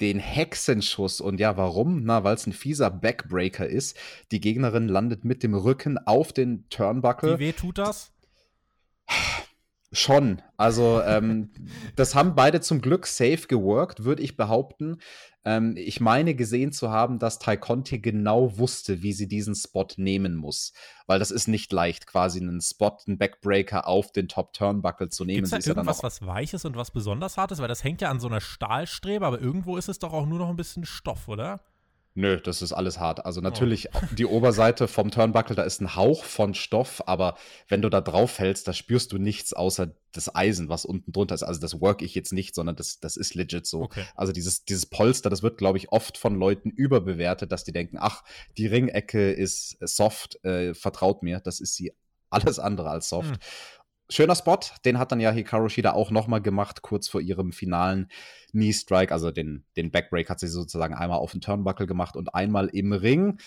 [0.00, 1.20] den Hexenschuss.
[1.20, 2.04] Und ja, warum?
[2.04, 3.96] Na, weil es ein fieser Backbreaker ist.
[4.30, 7.38] Die Gegnerin landet mit dem Rücken auf den Turnbuckle.
[7.38, 8.12] Wie weh tut das?
[9.90, 10.42] Schon.
[10.58, 11.50] Also, ähm,
[11.96, 14.98] das haben beide zum Glück safe geworkt, würde ich behaupten.
[15.46, 19.86] Ähm, ich meine gesehen zu haben, dass Tai Conti genau wusste, wie sie diesen Spot
[19.96, 20.74] nehmen muss.
[21.06, 25.24] Weil das ist nicht leicht, quasi einen Spot, einen Backbreaker auf den Top Turnbuckle zu
[25.24, 25.44] nehmen.
[25.44, 27.58] Gibt es da irgendwas, ja was Weiches und was besonders Hartes?
[27.60, 30.38] Weil das hängt ja an so einer Stahlstrebe, aber irgendwo ist es doch auch nur
[30.38, 31.60] noch ein bisschen Stoff, oder?
[32.18, 33.24] Nö, das ist alles hart.
[33.24, 34.00] Also natürlich oh.
[34.10, 37.36] die Oberseite vom Turnbuckle, da ist ein Hauch von Stoff, aber
[37.68, 41.36] wenn du da drauf fällst, da spürst du nichts außer das Eisen, was unten drunter
[41.36, 41.44] ist.
[41.44, 43.82] Also das work ich jetzt nicht, sondern das, das ist legit so.
[43.82, 44.04] Okay.
[44.16, 47.98] Also dieses, dieses Polster, das wird, glaube ich, oft von Leuten überbewertet, dass die denken,
[48.00, 48.24] ach,
[48.56, 51.92] die Ringecke ist soft, äh, vertraut mir, das ist sie
[52.30, 53.30] alles andere als soft.
[53.30, 53.38] Hm.
[54.10, 58.08] Schöner Spot, den hat dann ja Hikaru Shida auch nochmal gemacht, kurz vor ihrem finalen
[58.50, 59.12] Knee Strike.
[59.12, 62.92] Also den, den Backbreak hat sie sozusagen einmal auf den Turnbuckle gemacht und einmal im
[62.92, 63.38] Ring.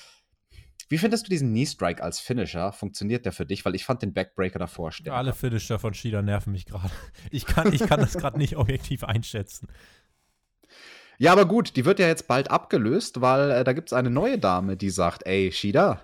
[0.89, 2.74] Wie findest du diesen Knee Strike als Finisher?
[2.74, 3.63] Funktioniert der für dich?
[3.63, 5.17] Weil ich fand den Backbreaker davor stärker.
[5.17, 6.91] Alle Finisher von Shida nerven mich gerade.
[7.32, 9.69] Ich kann, ich kann das gerade nicht objektiv einschätzen.
[11.17, 14.10] Ja, aber gut, die wird ja jetzt bald abgelöst, weil äh, da gibt es eine
[14.10, 16.02] neue Dame, die sagt, ey, Shida,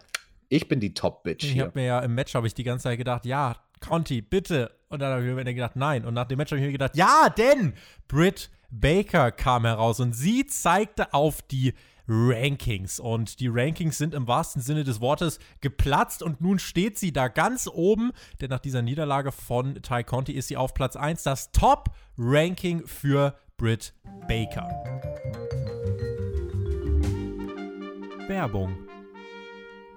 [0.48, 2.98] ich bin die Top-Bitch Ich habe mir ja im Match, habe ich die ganze Zeit
[2.98, 4.72] gedacht, ja, Conti, bitte.
[4.90, 6.06] Und dann habe ich mir gedacht, nein.
[6.06, 7.74] Und nach dem Match habe ich mir gedacht, ja, denn
[8.08, 11.74] Britt Baker kam heraus und sie zeigte auf die
[12.08, 13.00] Rankings.
[13.00, 17.28] Und die Rankings sind im wahrsten Sinne des Wortes geplatzt und nun steht sie da
[17.28, 21.52] ganz oben, denn nach dieser Niederlage von Ty Conti ist sie auf Platz 1 das
[21.52, 23.94] Top-Ranking für Britt
[24.28, 24.68] Baker.
[28.28, 28.87] Werbung.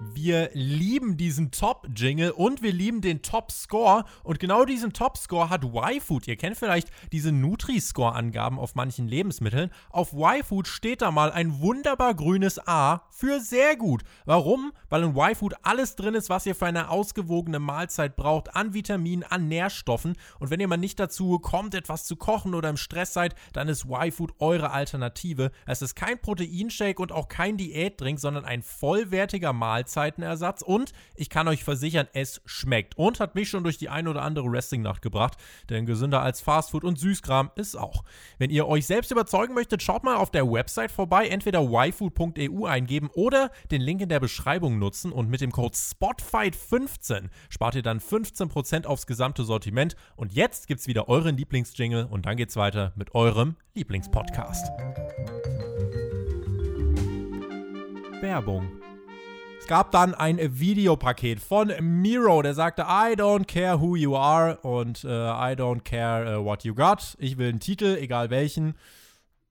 [0.03, 4.03] Wir lieben diesen Top-Jingle und wir lieben den Top-Score.
[4.23, 6.27] Und genau diesen Top-Score hat YFood.
[6.27, 9.69] Ihr kennt vielleicht diese Nutri-Score-Angaben auf manchen Lebensmitteln.
[9.91, 14.01] Auf YFood steht da mal ein wunderbar grünes A für sehr gut.
[14.25, 14.73] Warum?
[14.89, 18.55] Weil in YFood alles drin ist, was ihr für eine ausgewogene Mahlzeit braucht.
[18.55, 20.15] An Vitaminen, an Nährstoffen.
[20.39, 23.67] Und wenn ihr mal nicht dazu kommt, etwas zu kochen oder im Stress seid, dann
[23.67, 25.51] ist YFood eure Alternative.
[25.67, 31.29] Es ist kein Proteinshake und auch kein Diätdrink, sondern ein vollwertiger Mahlzeit Mahlzeitenersatz und ich
[31.29, 35.01] kann euch versichern, es schmeckt und hat mich schon durch die ein oder andere Wrestling-Nacht
[35.01, 35.37] gebracht,
[35.69, 38.03] denn gesünder als Fastfood und Süßkram ist auch.
[38.37, 43.09] Wenn ihr euch selbst überzeugen möchtet, schaut mal auf der Website vorbei, entweder yfood.eu eingeben
[43.13, 47.99] oder den Link in der Beschreibung nutzen und mit dem Code SPOTFIGHT15 spart ihr dann
[47.99, 53.13] 15% aufs gesamte Sortiment und jetzt gibt's wieder euren Lieblingsjingle und dann geht's weiter mit
[53.13, 54.71] eurem Lieblingspodcast.
[58.21, 58.80] Werbung
[59.61, 64.57] es gab dann ein Videopaket von Miro, der sagte, I don't care who you are
[64.63, 67.15] und uh, I don't care uh, what you got.
[67.19, 68.75] Ich will einen Titel, egal welchen.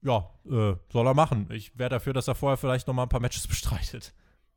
[0.01, 1.47] Ja, äh, soll er machen.
[1.51, 4.13] Ich wäre dafür, dass er vorher vielleicht noch mal ein paar Matches bestreitet.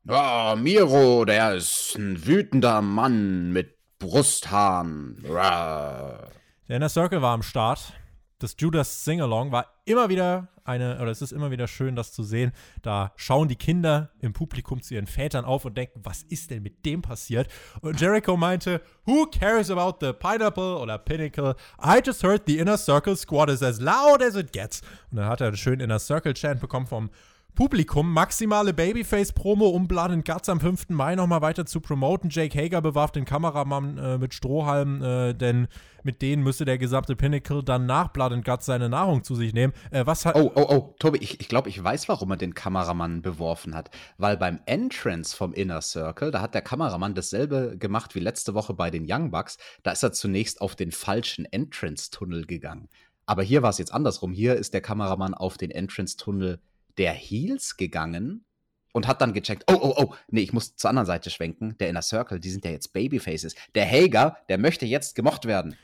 [0.09, 5.23] Ah, Miro, der ist ein wütender Mann mit Brusthaaren.
[5.23, 6.31] Der
[6.69, 7.93] Inner Circle war am Start.
[8.41, 12.23] Das Judas Singalong war immer wieder eine, oder es ist immer wieder schön, das zu
[12.23, 12.53] sehen.
[12.83, 16.63] Da schauen die Kinder im Publikum zu ihren Vätern auf und denken, was ist denn
[16.63, 17.49] mit dem passiert?
[17.81, 21.55] Und Jericho meinte, Who cares about the pineapple oder pinnacle?
[21.79, 24.81] I just heard the inner circle squad is as loud as it gets.
[25.11, 27.11] Und dann hat er einen schönen Inner Circle Chant bekommen vom
[27.55, 28.13] Publikum.
[28.13, 30.89] Maximale Babyface-Promo, um Blood and Guts am 5.
[30.89, 32.29] Mai nochmal weiter zu promoten.
[32.29, 35.69] Jake Hager bewarf den Kameramann äh, mit Strohhalm, äh, denn
[36.03, 39.55] mit denen müsste der gesamte Pinnacle dann nach Blood and Guts seine Nahrung zu sich
[39.55, 39.73] nehmen.
[39.93, 42.55] Äh, was hat oh, oh, oh, Tobi, ich, ich glaube, ich weiß, warum er den
[42.55, 43.89] Kameramann beworfen hat.
[44.19, 48.75] Weil beim Entrance vom Inner Circle, da hat der Kameramann dasselbe gemacht wie letzte Woche
[48.75, 49.59] bei den Young Bucks.
[49.85, 52.89] Da ist er zunächst auf den falschen Entrance-Tunnel gegangen.
[53.27, 54.33] Aber hier war es jetzt andersrum.
[54.33, 58.45] Hier ist der Kameramann auf den Entrance-Tunnel gegangen der Heels gegangen
[58.93, 61.77] und hat dann gecheckt, oh, oh, oh, nee, ich muss zur anderen Seite schwenken.
[61.79, 63.55] Der Inner Circle, die sind ja jetzt Babyfaces.
[63.75, 65.77] Der Hager, der möchte jetzt gemocht werden.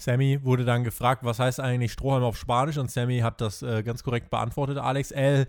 [0.00, 2.78] Sammy wurde dann gefragt, was heißt eigentlich Strohhalm auf Spanisch?
[2.78, 4.78] Und Sammy hat das äh, ganz korrekt beantwortet.
[4.78, 5.46] Alex El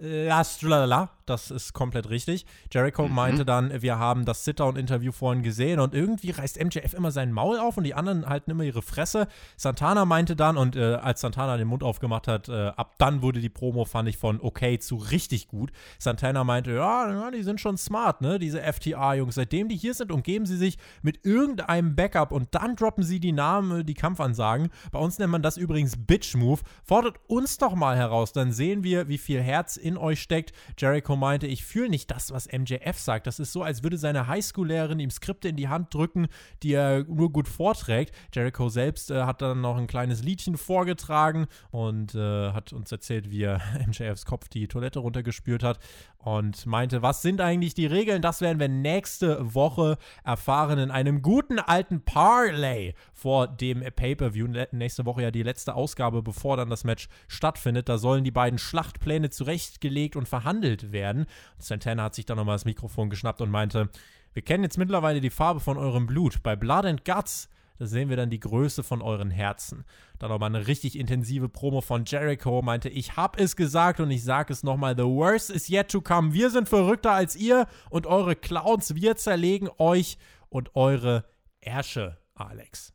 [0.00, 2.46] Lastrala, das ist komplett richtig.
[2.72, 3.14] Jericho mhm.
[3.14, 7.58] meinte dann, wir haben das Sit-Down-Interview vorhin gesehen und irgendwie reißt MJF immer sein Maul
[7.58, 9.28] auf und die anderen halten immer ihre Fresse.
[9.58, 13.40] Santana meinte dann, und äh, als Santana den Mund aufgemacht hat, äh, ab dann wurde
[13.40, 15.70] die Promo, fand ich, von okay zu richtig gut.
[15.98, 19.34] Santana meinte, ja, ja die sind schon smart, ne, diese FTA-Jungs.
[19.34, 23.32] Seitdem die hier sind, umgeben sie sich mit irgendeinem Backup und dann droppen sie die
[23.32, 24.70] Namen, die Kampfansagen.
[24.92, 26.60] Bei uns nennt man das übrigens Bitch-Move.
[26.84, 30.52] Fordert uns doch mal heraus, dann sehen wir, wie viel Herz in in euch steckt.
[30.78, 33.26] Jericho meinte, ich fühle nicht das, was MJF sagt.
[33.26, 36.28] Das ist so, als würde seine Highschool-Lehrerin ihm Skripte in die Hand drücken,
[36.62, 38.14] die er nur gut vorträgt.
[38.32, 43.30] Jericho selbst äh, hat dann noch ein kleines Liedchen vorgetragen und äh, hat uns erzählt,
[43.30, 45.80] wie er MJFs Kopf die Toilette runtergespült hat
[46.22, 48.20] und meinte, was sind eigentlich die Regeln?
[48.20, 54.48] Das werden wir nächste Woche erfahren in einem guten alten Parlay vor dem Pay-per-View.
[54.72, 57.88] Nächste Woche ja die letzte Ausgabe, bevor dann das Match stattfindet.
[57.88, 61.26] Da sollen die beiden Schlachtpläne zurechtgelegt und verhandelt werden.
[61.58, 63.88] Santana hat sich dann nochmal das Mikrofon geschnappt und meinte,
[64.32, 66.42] wir kennen jetzt mittlerweile die Farbe von eurem Blut.
[66.42, 67.48] Bei Blood and Guts
[67.80, 69.86] da sehen wir dann die Größe von euren Herzen.
[70.18, 74.22] Dann nochmal eine richtig intensive Promo von Jericho, meinte, ich hab es gesagt und ich
[74.22, 76.34] sag es nochmal, the worst is yet to come.
[76.34, 80.18] Wir sind verrückter als ihr und eure Clowns, wir zerlegen euch
[80.50, 81.24] und eure
[81.62, 82.92] Ärsche, Alex.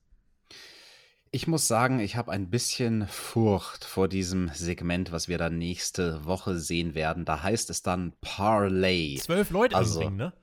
[1.31, 6.25] Ich muss sagen, ich habe ein bisschen Furcht vor diesem Segment, was wir dann nächste
[6.25, 7.25] Woche sehen werden.
[7.25, 9.17] Da heißt es dann Parlay.
[9.19, 10.33] Zwölf Leute also, im Ring, ne?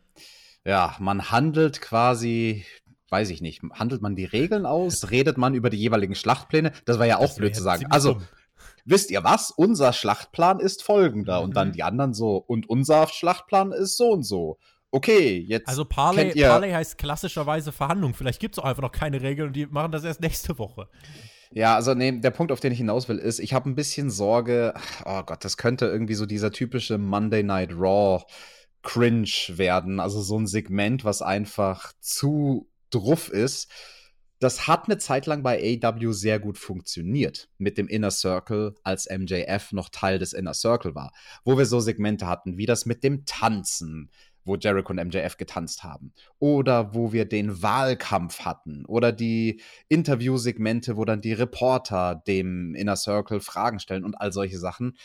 [0.65, 2.65] Ja, man handelt quasi
[3.13, 5.11] weiß ich nicht, handelt man die Regeln aus?
[5.11, 6.73] Redet man über die jeweiligen Schlachtpläne?
[6.87, 7.87] Das war ja auch blöd zu sagen.
[7.91, 8.23] Also, dumm.
[8.85, 9.51] wisst ihr was?
[9.51, 11.39] Unser Schlachtplan ist folgender.
[11.39, 11.45] Mhm.
[11.45, 11.73] Und dann mhm.
[11.73, 14.59] die anderen so, und unser Schlachtplan ist so und so.
[14.91, 15.69] Okay, jetzt.
[15.69, 18.13] Also Parley, Parley heißt klassischerweise Verhandlung.
[18.15, 20.89] Vielleicht gibt es auch einfach noch keine Regeln und die machen das erst nächste Woche.
[21.55, 24.11] Ja, also nee, der Punkt, auf den ich hinaus will, ist, ich habe ein bisschen
[24.11, 28.25] Sorge, oh Gott, das könnte irgendwie so dieser typische Monday Night Raw
[28.83, 30.01] Cringe werden.
[30.01, 33.71] Also so ein Segment, was einfach zu druff ist.
[34.39, 39.09] Das hat eine Zeit lang bei AW sehr gut funktioniert mit dem Inner Circle, als
[39.09, 41.13] MJF noch Teil des Inner Circle war,
[41.45, 44.11] wo wir so Segmente hatten, wie das mit dem Tanzen,
[44.45, 46.13] wo Jericho und MJF getanzt haben.
[46.39, 48.85] Oder wo wir den Wahlkampf hatten.
[48.87, 54.59] Oder die Interviewsegmente, wo dann die Reporter dem Inner Circle Fragen stellen und all solche
[54.59, 54.97] Sachen.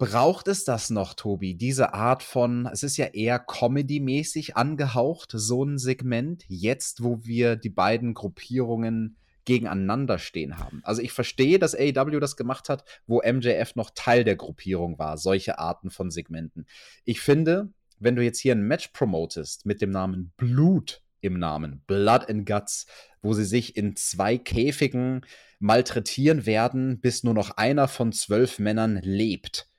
[0.00, 1.52] Braucht es das noch, Tobi?
[1.52, 7.56] Diese Art von, es ist ja eher Comedy-mäßig angehaucht, so ein Segment, jetzt, wo wir
[7.56, 10.80] die beiden Gruppierungen gegeneinander stehen haben.
[10.84, 15.18] Also ich verstehe, dass AEW das gemacht hat, wo MJF noch Teil der Gruppierung war,
[15.18, 16.64] solche Arten von Segmenten.
[17.04, 21.82] Ich finde, wenn du jetzt hier ein Match promotest mit dem Namen Blut im Namen,
[21.86, 22.86] Blood and Guts,
[23.20, 25.26] wo sie sich in zwei Käfigen
[25.58, 29.69] malträtieren werden, bis nur noch einer von zwölf Männern lebt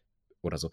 [0.44, 0.72] oder so,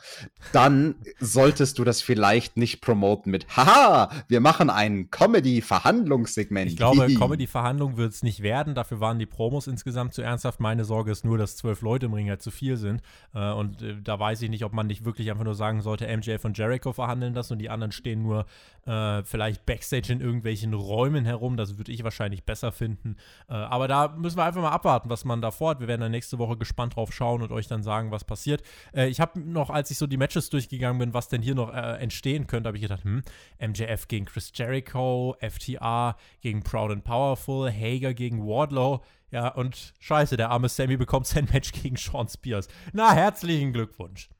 [0.53, 6.71] dann solltest du das vielleicht nicht promoten mit Haha, wir machen ein Comedy-Verhandlungssegment.
[6.71, 8.75] Ich glaube, Comedy-Verhandlung wird es nicht werden.
[8.75, 10.61] Dafür waren die Promos insgesamt zu ernsthaft.
[10.61, 13.03] Meine Sorge ist nur, dass zwölf Leute im Ring halt zu viel sind.
[13.35, 16.07] Äh, und äh, da weiß ich nicht, ob man nicht wirklich einfach nur sagen sollte,
[16.07, 18.47] MJF und Jericho verhandeln das und die anderen stehen nur
[18.87, 21.57] äh, vielleicht Backstage in irgendwelchen Räumen herum.
[21.57, 23.17] Das würde ich wahrscheinlich besser finden.
[23.49, 25.81] Äh, aber da müssen wir einfach mal abwarten, was man da vorhat.
[25.81, 28.63] Wir werden dann nächste Woche gespannt drauf schauen und euch dann sagen, was passiert.
[28.95, 31.73] Äh, ich habe noch, als ich so die Matches durchgegangen bin, was denn hier noch
[31.73, 33.23] äh, entstehen könnte, habe ich gedacht, hm,
[33.61, 39.03] MJF gegen Chris Jericho, FTA gegen Proud and Powerful, Hager gegen Wardlow.
[39.31, 42.69] Ja, und scheiße, der arme Sammy bekommt sein Match gegen Sean Spears.
[42.93, 44.31] Na, herzlichen Glückwunsch.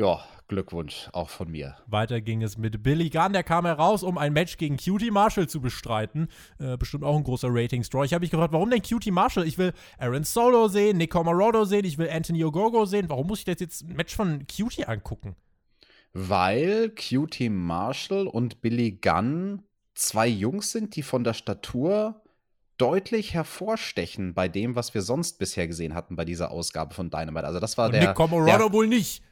[0.00, 1.76] Ja, Glückwunsch auch von mir.
[1.86, 3.34] Weiter ging es mit Billy Gunn.
[3.34, 6.28] Der kam heraus, um ein Match gegen Cutie Marshall zu bestreiten.
[6.58, 8.06] Äh, bestimmt auch ein großer Ratings-Draw.
[8.06, 9.46] Ich habe mich gefragt, warum denn Cutie Marshall?
[9.46, 13.10] Ich will Aaron Solo sehen, Nick Comorodo sehen, ich will Anthony Ogogo sehen.
[13.10, 15.36] Warum muss ich das jetzt ein Match von Cutie angucken?
[16.14, 22.22] Weil Cutie Marshall und Billy Gunn zwei Jungs sind, die von der Statur
[22.78, 27.46] deutlich hervorstechen bei dem, was wir sonst bisher gesehen hatten bei dieser Ausgabe von Dynamite.
[27.46, 28.06] Also das war und der.
[28.06, 29.22] Nick Comorodo wohl nicht.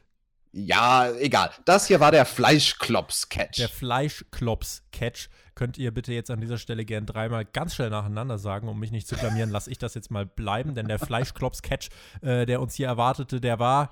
[0.51, 1.51] Ja, egal.
[1.65, 3.57] Das hier war der Fleischklops-Catch.
[3.57, 5.29] Der Fleischklops-Catch.
[5.53, 8.91] Könnt ihr bitte jetzt an dieser Stelle gern dreimal ganz schnell nacheinander sagen, um mich
[8.91, 11.89] nicht zu blamieren, lasse ich das jetzt mal bleiben, denn der Fleischklops-Catch,
[12.21, 13.91] äh, der uns hier erwartete, der war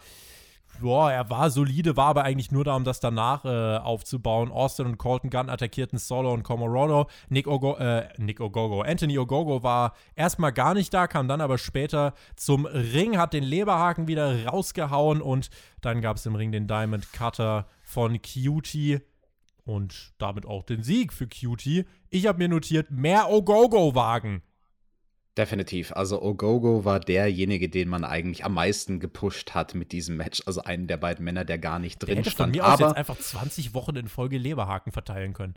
[0.82, 4.52] boah, er war solide, war aber eigentlich nur da, um das danach äh, aufzubauen.
[4.52, 7.08] Austin und Colton Gunn attackierten Solo und Comorodo.
[7.30, 11.58] Nick, Ogo, äh, Nick Ogogo, Anthony Ogogo war erstmal gar nicht da, kam dann aber
[11.58, 15.50] später zum Ring, hat den Leberhaken wieder rausgehauen und
[15.82, 19.00] dann gab es im Ring den Diamond Cutter von Cutie
[19.66, 21.86] und damit auch den Sieg für Cutie.
[22.10, 24.42] Ich habe mir notiert, mehr Ogogo-Wagen.
[25.38, 25.92] Definitiv.
[25.92, 30.42] Also Ogogo war derjenige, den man eigentlich am meisten gepusht hat mit diesem Match.
[30.48, 32.56] Also einen der beiden Männer, der gar nicht drin der hätte stand.
[32.56, 35.54] Von mir aus jetzt einfach 20 Wochen in Folge Leberhaken verteilen können.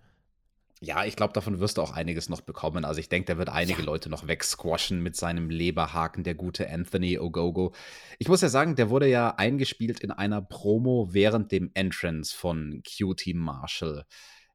[0.83, 2.85] Ja, ich glaube, davon wirst du auch einiges noch bekommen.
[2.85, 3.85] Also ich denke, der wird einige ja.
[3.87, 7.75] Leute noch wegsquashen mit seinem Leberhaken, der gute Anthony Ogogo.
[8.19, 12.83] Ich muss ja sagen, der wurde ja eingespielt in einer Promo während dem Entrance von
[12.83, 14.05] QT Marshall.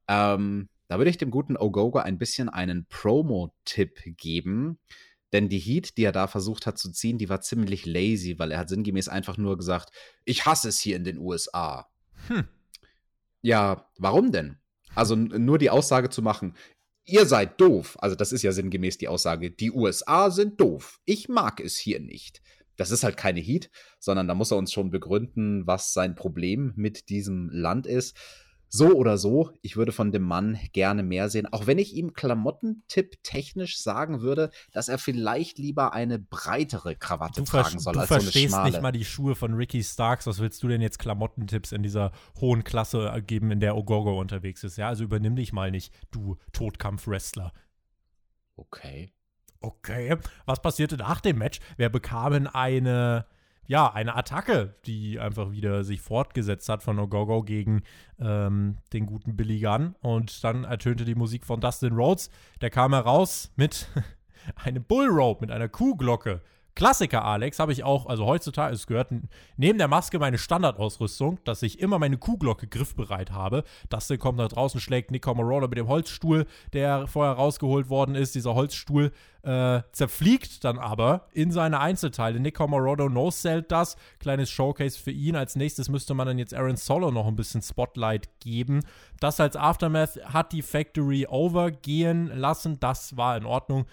[0.07, 4.79] Ähm, da würde ich dem guten Ogogo ein bisschen einen Promo-Tipp geben.
[5.35, 8.51] Denn die Heat, die er da versucht hat zu ziehen, die war ziemlich lazy, weil
[8.51, 9.91] er hat sinngemäß einfach nur gesagt,
[10.23, 11.89] ich hasse es hier in den USA.
[12.27, 12.47] Hm.
[13.41, 14.59] Ja, warum denn?
[14.95, 16.55] Also nur die Aussage zu machen,
[17.03, 17.97] ihr seid doof.
[17.99, 21.01] Also das ist ja sinngemäß die Aussage, die USA sind doof.
[21.03, 22.41] Ich mag es hier nicht.
[22.77, 23.69] Das ist halt keine Heat,
[23.99, 28.17] sondern da muss er uns schon begründen, was sein Problem mit diesem Land ist
[28.75, 32.13] so oder so, ich würde von dem Mann gerne mehr sehen, auch wenn ich ihm
[32.13, 38.09] Klamottentipp technisch sagen würde, dass er vielleicht lieber eine breitere Krawatte du tragen soll als
[38.09, 38.31] so eine schmale.
[38.31, 41.71] Du verstehst nicht mal die Schuhe von Ricky Starks, was willst du denn jetzt Klamottentipps
[41.71, 44.77] in dieser hohen Klasse geben, in der Ogogo unterwegs ist?
[44.77, 47.53] Ja, also übernimm dich mal nicht, du Todkampf-Wrestler.
[48.55, 49.11] Okay.
[49.61, 51.59] Okay, was passierte nach dem Match?
[51.77, 53.25] Wir bekamen eine
[53.67, 57.81] ja, eine Attacke, die einfach wieder sich fortgesetzt hat von Ogogo gegen
[58.19, 59.95] ähm, den guten Billy Gunn.
[60.01, 62.29] Und dann ertönte die Musik von Dustin Rhodes.
[62.61, 63.87] Der kam heraus mit
[64.55, 66.41] einem Bullrope, mit einer Kuhglocke.
[66.75, 69.07] Klassiker, Alex, habe ich auch, also heutzutage, es gehört
[69.55, 73.63] neben der Maske meine Standardausrüstung, dass ich immer meine Kuhglocke griffbereit habe.
[73.87, 78.35] Das kommt nach draußen, schlägt Nick Marauder mit dem Holzstuhl, der vorher rausgeholt worden ist.
[78.35, 79.13] Dieser Holzstuhl
[79.43, 82.41] äh, zerfliegt dann aber in seine Einzelteile.
[82.41, 83.95] Nick Marauder no-sellt das.
[84.19, 85.37] Kleines Showcase für ihn.
[85.37, 88.81] Als nächstes müsste man dann jetzt Aaron Solo noch ein bisschen Spotlight geben.
[89.21, 92.81] Das als Aftermath hat die Factory overgehen lassen.
[92.81, 93.85] Das war in Ordnung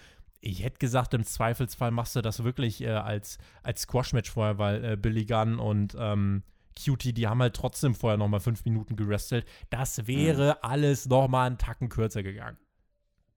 [0.43, 4.83] ich hätte gesagt, im Zweifelsfall machst du das wirklich äh, als, als Squash-Match vorher, weil
[4.83, 6.43] äh, Billy Gunn und ähm,
[6.77, 9.45] Cutie, die haben halt trotzdem vorher nochmal fünf Minuten gerestelt.
[9.69, 10.57] Das wäre mhm.
[10.61, 12.57] alles nochmal einen Tacken kürzer gegangen.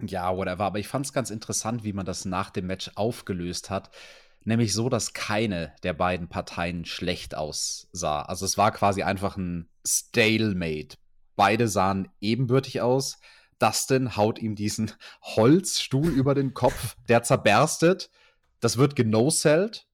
[0.02, 0.64] Ja, whatever.
[0.64, 3.90] Aber ich fand es ganz interessant, wie man das nach dem Match aufgelöst hat.
[4.44, 8.22] Nämlich so, dass keine der beiden Parteien schlecht aussah.
[8.22, 10.96] Also es war quasi einfach ein Stalemate.
[11.36, 13.18] Beide sahen ebenbürtig aus.
[13.58, 14.92] Dustin haut ihm diesen
[15.22, 18.10] Holzstuhl über den Kopf, der zerberstet.
[18.60, 19.86] Das wird genocellt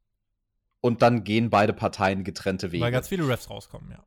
[0.80, 2.84] und dann gehen beide Parteien getrennte Wege.
[2.84, 4.04] Weil ganz viele Refs rauskommen, ja.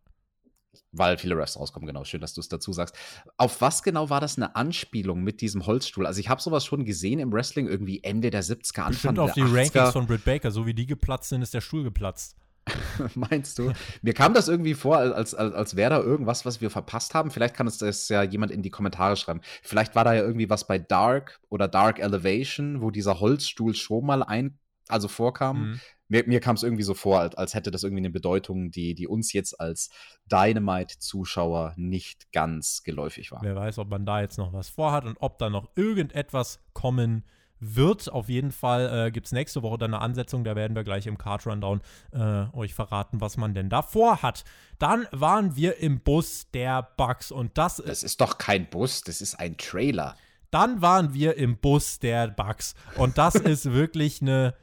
[0.92, 2.06] Weil viele Refs rauskommen, genau.
[2.06, 2.96] Schön, dass du es dazu sagst.
[3.38, 6.06] Auf was genau war das eine Anspielung mit diesem Holzstuhl?
[6.06, 9.34] Also ich habe sowas schon gesehen im Wrestling, irgendwie Ende der 70er, Anfang Bestimmt auf
[9.34, 9.56] die 80er.
[9.56, 10.52] Rankings von Britt Baker.
[10.52, 12.38] So wie die geplatzt sind, ist der Stuhl geplatzt.
[13.16, 13.72] Meinst du?
[14.02, 17.32] Mir kam das irgendwie vor, als, als, als wäre da irgendwas, was wir verpasst haben.
[17.32, 19.42] Vielleicht kann es das ja jemand in die Kommentare schreiben.
[19.62, 24.06] Vielleicht war da ja irgendwie was bei Dark oder Dark Elevation, wo dieser Holzstuhl schon
[24.06, 24.58] mal ein,
[24.88, 25.72] also vorkam.
[25.72, 25.80] Mhm.
[26.08, 28.94] Mir, mir kam es irgendwie so vor, als, als hätte das irgendwie eine Bedeutung, die,
[28.94, 29.90] die uns jetzt als
[30.32, 33.42] Dynamite-Zuschauer nicht ganz geläufig war.
[33.42, 37.24] Wer weiß, ob man da jetzt noch was vorhat und ob da noch irgendetwas kommen
[37.24, 37.36] wird
[37.74, 38.12] wird.
[38.12, 41.08] Auf jeden Fall äh, gibt es nächste Woche dann eine Ansetzung, da werden wir gleich
[41.08, 44.44] im Card Rundown äh, euch verraten, was man denn davor hat.
[44.80, 49.22] Dann waren wir im Bus der Bugs und das Das ist doch kein Bus, das
[49.22, 50.16] ist ein Trailer.
[50.52, 54.54] Dann waren wir im Bus der Bugs und das ist wirklich eine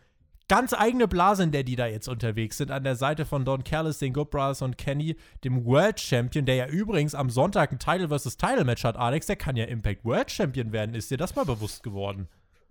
[0.52, 3.64] ganz eigene Blase, in der die da jetzt unterwegs sind, an der Seite von Don
[3.64, 7.78] Callis, den Good Brothers und Kenny, dem World Champion, der ja übrigens am Sonntag ein
[7.78, 8.36] Title vs.
[8.36, 10.94] Title Match hat, Alex, der kann ja Impact World Champion werden.
[10.94, 12.28] Ist dir das mal bewusst geworden?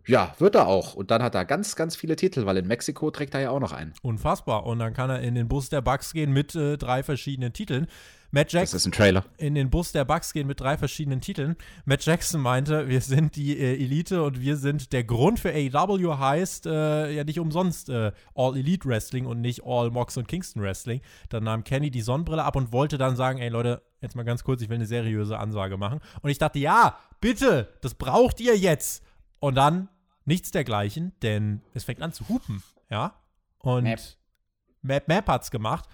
[0.07, 0.93] Ja, wird er auch.
[0.93, 3.59] Und dann hat er ganz, ganz viele Titel, weil in Mexiko trägt er ja auch
[3.59, 3.93] noch einen.
[4.01, 4.65] Unfassbar.
[4.65, 7.87] Und dann kann er in den Bus der Bucks gehen mit äh, drei verschiedenen Titeln.
[8.33, 8.75] Matt Jackson.
[8.75, 9.25] Das ist ein Trailer.
[9.37, 11.57] In den Bus der Bucks gehen mit drei verschiedenen Titeln.
[11.83, 16.17] Matt Jackson meinte, wir sind die äh, Elite und wir sind der Grund für AEW
[16.17, 20.63] heißt äh, ja nicht umsonst äh, All Elite Wrestling und nicht All Mox und Kingston
[20.63, 21.01] Wrestling.
[21.27, 24.45] Dann nahm Kenny die Sonnenbrille ab und wollte dann sagen, ey Leute, jetzt mal ganz
[24.45, 25.99] kurz, ich will eine seriöse Ansage machen.
[26.21, 29.03] Und ich dachte, ja, bitte, das braucht ihr jetzt.
[29.41, 29.89] Und dann
[30.25, 33.15] Nichts dergleichen, denn es fängt an zu hupen, ja.
[33.57, 33.99] Und Map,
[34.81, 35.89] Map, Map hat's gemacht.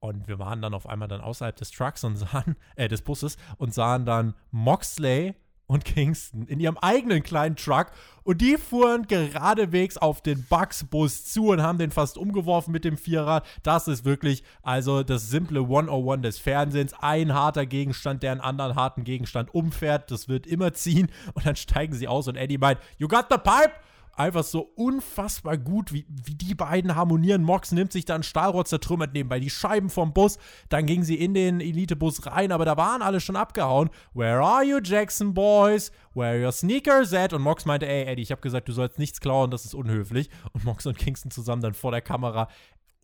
[0.00, 3.36] Und wir waren dann auf einmal dann außerhalb des Trucks und sahen, äh, des Busses
[3.56, 5.34] und sahen dann Moxley
[5.68, 7.92] und Kingston in ihrem eigenen kleinen Truck
[8.24, 12.96] und die fuhren geradewegs auf den Bugs-Bus zu und haben den fast umgeworfen mit dem
[12.96, 13.46] Vierrad.
[13.62, 16.94] Das ist wirklich also das simple 101 des Fernsehens.
[16.94, 20.10] Ein harter Gegenstand, der einen anderen harten Gegenstand umfährt.
[20.10, 23.36] Das wird immer ziehen und dann steigen sie aus und Eddie meint, You got the
[23.36, 23.72] pipe?
[24.18, 27.42] Einfach so unfassbar gut, wie, wie die beiden harmonieren.
[27.42, 30.38] Mox nimmt sich dann Stahlrohr zertrümmert nebenbei die Scheiben vom Bus.
[30.68, 33.90] Dann gingen sie in den Elitebus rein, aber da waren alle schon abgehauen.
[34.14, 35.92] Where are you, Jackson Boys?
[36.14, 37.32] Where are your sneakers at?
[37.32, 40.30] Und Mox meinte, ey, Eddie, ich habe gesagt, du sollst nichts klauen, das ist unhöflich.
[40.52, 42.48] Und Mox und Kingston zusammen dann vor der Kamera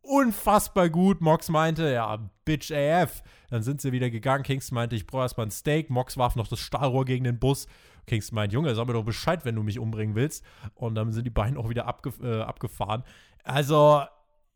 [0.05, 1.21] unfassbar gut.
[1.21, 3.23] Mox meinte, ja, Bitch AF.
[3.51, 4.43] Dann sind sie wieder gegangen.
[4.43, 5.91] Kingston meinte, ich brauche erstmal ein Steak.
[5.91, 7.67] Mox warf noch das Stahlrohr gegen den Bus.
[8.07, 10.45] Kingston meint, Junge, sag mir doch Bescheid, wenn du mich umbringen willst.
[10.75, 13.05] Und dann sind die beiden auch wieder abgef äh, abgefahren.
[13.43, 14.03] Also,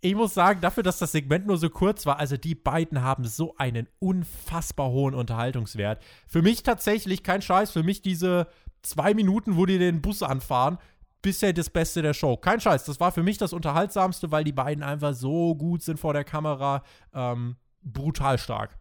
[0.00, 3.24] ich muss sagen, dafür, dass das Segment nur so kurz war, also die beiden haben
[3.24, 6.02] so einen unfassbar hohen Unterhaltungswert.
[6.26, 8.46] Für mich tatsächlich, kein Scheiß, für mich diese
[8.82, 10.78] zwei Minuten, wo die den Bus anfahren,
[11.20, 12.36] bisher das Beste der Show.
[12.36, 15.98] Kein Scheiß, das war für mich das Unterhaltsamste, weil die beiden einfach so gut sind
[15.98, 16.82] vor der Kamera.
[17.12, 18.77] Ähm, brutal stark.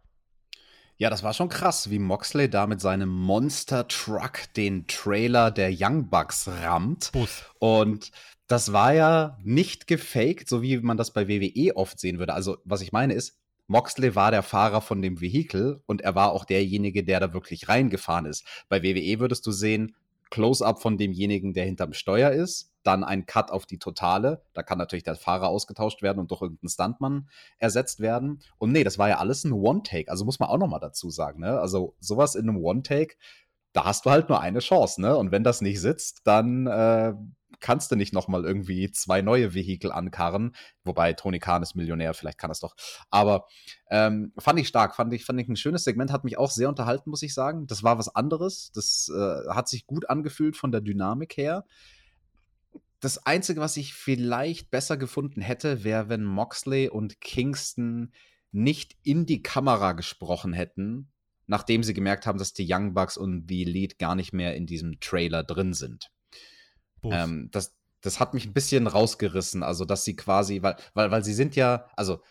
[0.99, 5.71] Ja, das war schon krass, wie Moxley da mit seinem Monster Truck den Trailer der
[5.71, 7.11] Young Bucks rammt.
[7.11, 7.43] Bus.
[7.59, 8.11] Und
[8.47, 12.33] das war ja nicht gefaked, so wie man das bei WWE oft sehen würde.
[12.33, 13.37] Also, was ich meine ist,
[13.67, 17.69] Moxley war der Fahrer von dem Vehikel und er war auch derjenige, der da wirklich
[17.69, 18.45] reingefahren ist.
[18.69, 19.95] Bei WWE würdest du sehen,
[20.29, 24.41] Close-up von demjenigen, der hinterm Steuer ist, dann ein Cut auf die Totale.
[24.53, 28.41] Da kann natürlich der Fahrer ausgetauscht werden und durch irgendeinen Stuntmann ersetzt werden.
[28.57, 30.09] Und nee, das war ja alles ein One-Take.
[30.09, 31.41] Also muss man auch nochmal dazu sagen.
[31.41, 31.59] Ne?
[31.59, 33.15] Also sowas in einem One-Take,
[33.73, 35.01] da hast du halt nur eine Chance.
[35.01, 35.15] Ne?
[35.17, 37.13] Und wenn das nicht sitzt, dann äh,
[37.59, 40.55] kannst du nicht nochmal irgendwie zwei neue Vehikel ankarren.
[40.83, 42.75] Wobei Tony Khan ist Millionär, vielleicht kann das doch.
[43.09, 43.47] Aber
[43.89, 46.69] ähm, fand ich stark, fand ich, fand ich ein schönes Segment, hat mich auch sehr
[46.69, 47.67] unterhalten, muss ich sagen.
[47.67, 48.71] Das war was anderes.
[48.73, 51.65] Das äh, hat sich gut angefühlt von der Dynamik her.
[52.99, 58.11] Das Einzige, was ich vielleicht besser gefunden hätte, wäre, wenn Moxley und Kingston
[58.51, 61.11] nicht in die Kamera gesprochen hätten,
[61.45, 64.65] nachdem sie gemerkt haben, dass die Young Bucks und The Elite gar nicht mehr in
[64.65, 66.11] diesem Trailer drin sind.
[67.03, 71.23] Ähm, das, das hat mich ein bisschen rausgerissen, also dass sie quasi, weil, weil, weil
[71.23, 72.21] sie sind ja, also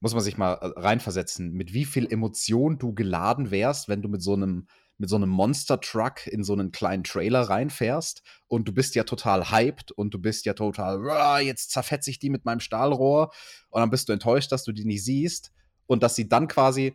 [0.00, 4.08] muss man sich mal äh, reinversetzen, mit wie viel Emotion du geladen wärst, wenn du
[4.08, 4.66] mit so einem
[4.98, 9.50] mit so einem Monster-Truck in so einen kleinen Trailer reinfährst und du bist ja total
[9.50, 13.32] hyped und du bist ja total, jetzt zerfetze ich die mit meinem Stahlrohr
[13.70, 15.52] und dann bist du enttäuscht, dass du die nicht siehst
[15.86, 16.94] und dass sie dann quasi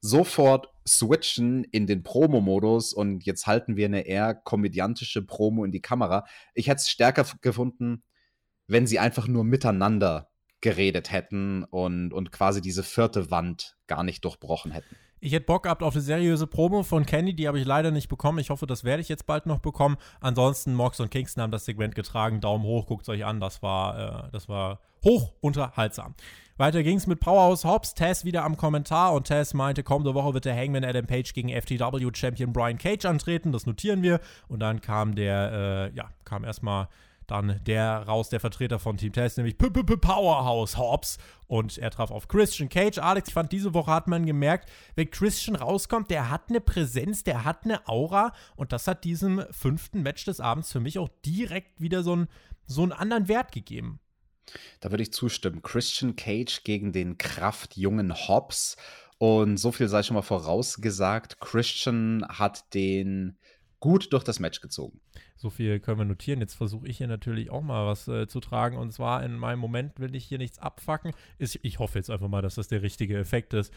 [0.00, 5.80] sofort switchen in den Promo-Modus und jetzt halten wir eine eher komödiantische Promo in die
[5.80, 6.26] Kamera.
[6.54, 8.04] Ich hätte es stärker gefunden,
[8.68, 10.30] wenn sie einfach nur miteinander
[10.60, 14.96] geredet hätten und, und quasi diese vierte Wand gar nicht durchbrochen hätten.
[15.26, 18.08] Ich hätte Bock gehabt auf eine seriöse Promo von Kenny, die habe ich leider nicht
[18.08, 18.38] bekommen.
[18.38, 19.96] Ich hoffe, das werde ich jetzt bald noch bekommen.
[20.20, 22.40] Ansonsten, Mox und Kingston haben das Segment getragen.
[22.40, 23.40] Daumen hoch, guckt es euch an.
[23.40, 26.14] Das war, äh, das war hoch unterhaltsam.
[26.58, 27.94] Weiter ging es mit Powerhouse Hobbs.
[27.94, 31.48] Tess wieder am Kommentar und Tess meinte, kommende Woche wird der Hangman Adam Page gegen
[31.48, 33.50] FTW-Champion Brian Cage antreten.
[33.50, 34.20] Das notieren wir.
[34.46, 36.86] Und dann kam der, äh, ja, kam erstmal
[37.26, 41.18] dann der raus, der Vertreter von Team Test, nämlich Powerhouse Hobbs.
[41.46, 42.98] Und er traf auf Christian Cage.
[42.98, 47.24] Alex, ich fand, diese Woche hat man gemerkt, wenn Christian rauskommt, der hat eine Präsenz,
[47.24, 48.32] der hat eine Aura.
[48.56, 52.28] Und das hat diesem fünften Match des Abends für mich auch direkt wieder so, ein,
[52.66, 54.00] so einen anderen Wert gegeben.
[54.80, 55.62] Da würde ich zustimmen.
[55.62, 58.76] Christian Cage gegen den kraftjungen Hobbs.
[59.18, 61.40] Und so viel sei schon mal vorausgesagt.
[61.40, 63.38] Christian hat den
[63.80, 65.00] gut durch das Match gezogen.
[65.36, 66.40] So viel können wir notieren.
[66.40, 68.76] Jetzt versuche ich hier natürlich auch mal was äh, zu tragen.
[68.76, 71.12] Und zwar in meinem Moment will ich hier nichts abfacken.
[71.38, 73.72] Ist, ich hoffe jetzt einfach mal, dass das der richtige Effekt ist.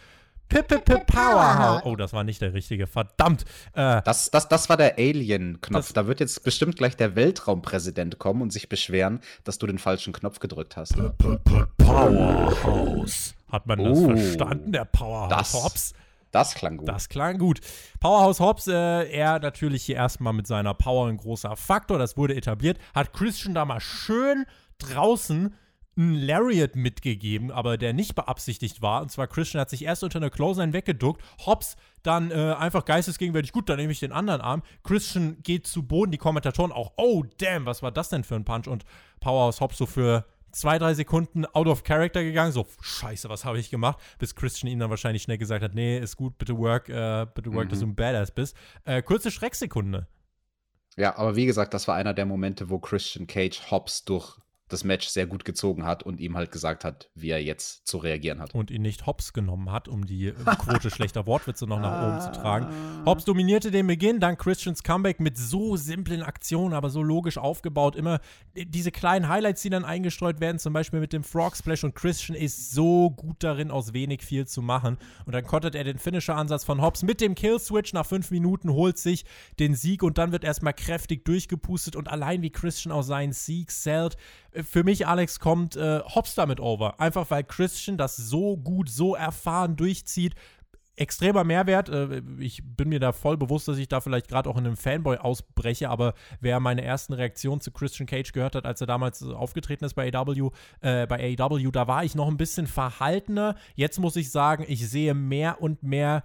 [0.49, 1.83] Powerhouse.
[1.85, 2.87] Oh, das war nicht der richtige.
[2.87, 3.45] Verdammt.
[3.73, 5.93] Äh, das, das, das war der Alien-Knopf.
[5.93, 10.11] Da wird jetzt bestimmt gleich der Weltraumpräsident kommen und sich beschweren, dass du den falschen
[10.11, 10.95] Knopf gedrückt hast.
[10.95, 13.35] P -p -p Powerhouse.
[13.51, 14.71] Hat man das oh, verstanden?
[14.71, 15.93] Der Powerhouse das, Hobbs?
[16.31, 16.87] Das klang gut.
[16.87, 17.59] Das klang gut.
[17.99, 22.35] Powerhouse Hobbs, äh, er natürlich hier erstmal mit seiner Power ein großer Faktor, das wurde
[22.35, 22.77] etabliert.
[22.93, 24.45] Hat Christian da mal schön
[24.77, 25.53] draußen
[25.99, 29.01] einen Lariat mitgegeben, aber der nicht beabsichtigt war.
[29.01, 31.21] Und zwar Christian hat sich erst unter einer Clothesline weggeduckt.
[31.45, 34.63] Hobbs dann äh, einfach geistesgegenwärtig, gut, dann nehme ich den anderen Arm.
[34.83, 38.45] Christian geht zu Boden, die Kommentatoren auch, oh damn, was war das denn für ein
[38.45, 38.67] Punch?
[38.67, 38.85] Und
[39.19, 43.59] Powerhouse Hobbs so für zwei, drei Sekunden out of character gegangen, so, scheiße, was habe
[43.59, 43.99] ich gemacht?
[44.17, 47.53] Bis Christian ihm dann wahrscheinlich schnell gesagt hat, nee, ist gut, bitte work, äh, bitte
[47.53, 47.69] work, mhm.
[47.69, 48.55] dass du ein Badass bist.
[48.85, 50.07] Äh, kurze Schrecksekunde.
[50.97, 54.37] Ja, aber wie gesagt, das war einer der Momente, wo Christian Cage Hobbs durch
[54.69, 57.97] das Match sehr gut gezogen hat und ihm halt gesagt hat, wie er jetzt zu
[57.97, 58.53] reagieren hat.
[58.53, 62.39] Und ihn nicht Hobbs genommen hat, um die Quote schlechter Wortwitze noch nach oben zu
[62.39, 62.67] tragen.
[63.05, 67.95] Hobbs dominierte den Beginn, dann Christians Comeback mit so simplen Aktionen, aber so logisch aufgebaut.
[67.95, 68.19] Immer
[68.55, 72.37] diese kleinen Highlights, die dann eingestreut werden, zum Beispiel mit dem Frog Splash und Christian
[72.37, 74.97] ist so gut darin, aus wenig viel zu machen.
[75.25, 78.99] Und dann kontert er den Finisher-Ansatz von Hobbs mit dem Kill-Switch nach fünf Minuten, holt
[78.99, 79.25] sich
[79.59, 83.71] den Sieg und dann wird erstmal kräftig durchgepustet und allein wie Christian auch seinen Sieg
[83.71, 84.17] zählt,
[84.63, 86.99] für mich, Alex, kommt äh, Hobbs damit over.
[86.99, 90.35] Einfach weil Christian das so gut, so erfahren durchzieht.
[90.99, 91.89] Extremer Mehrwert.
[91.89, 94.77] Äh, ich bin mir da voll bewusst, dass ich da vielleicht gerade auch in einem
[94.77, 99.23] Fanboy ausbreche, aber wer meine ersten Reaktionen zu Christian Cage gehört hat, als er damals
[99.23, 100.51] aufgetreten ist bei AW,
[100.81, 103.55] äh, bei AW, da war ich noch ein bisschen verhaltener.
[103.75, 106.23] Jetzt muss ich sagen, ich sehe mehr und mehr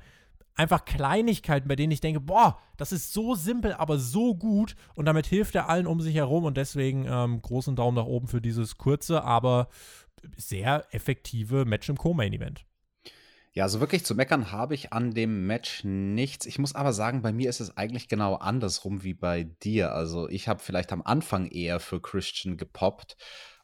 [0.55, 5.07] einfach Kleinigkeiten, bei denen ich denke, boah, das ist so simpel, aber so gut und
[5.07, 8.40] damit hilft er allen um sich herum und deswegen ähm, großen Daumen nach oben für
[8.40, 9.68] dieses kurze, aber
[10.36, 12.64] sehr effektive Match im Co-Main-Event.
[13.52, 16.44] Ja, also wirklich zu meckern habe ich an dem Match nichts.
[16.44, 19.92] Ich muss aber sagen, bei mir ist es eigentlich genau andersrum wie bei dir.
[19.92, 23.16] Also ich habe vielleicht am Anfang eher für Christian gepoppt.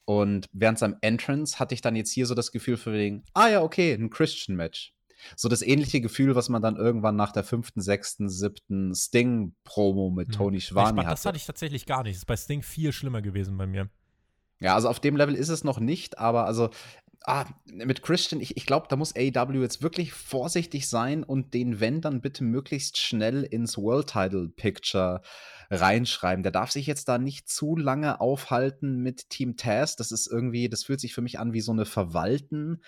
[0.05, 3.49] Und während seinem Entrance hatte ich dann jetzt hier so das Gefühl für wegen, ah
[3.49, 4.95] ja, okay, ein Christian-Match.
[5.37, 10.29] So das ähnliche Gefühl, was man dann irgendwann nach der fünften, sechsten, siebten Sting-Promo mit
[10.29, 10.35] hm.
[10.35, 11.11] Tony Schwani hatte.
[11.11, 12.15] Das hatte ich tatsächlich gar nicht.
[12.15, 13.89] Das ist bei Sting viel schlimmer gewesen bei mir.
[14.61, 16.71] Ja, also auf dem Level ist es noch nicht, aber also
[17.25, 21.81] ah, mit Christian, ich, ich glaube, da muss AEW jetzt wirklich vorsichtig sein und den
[21.81, 25.23] Wenn dann bitte möglichst schnell ins World Title Picture
[25.71, 26.43] reinschreiben.
[26.43, 29.97] Der darf sich jetzt da nicht zu lange aufhalten mit Team Taz.
[29.97, 32.83] Das ist irgendwie, das fühlt sich für mich an wie so eine Verwalten.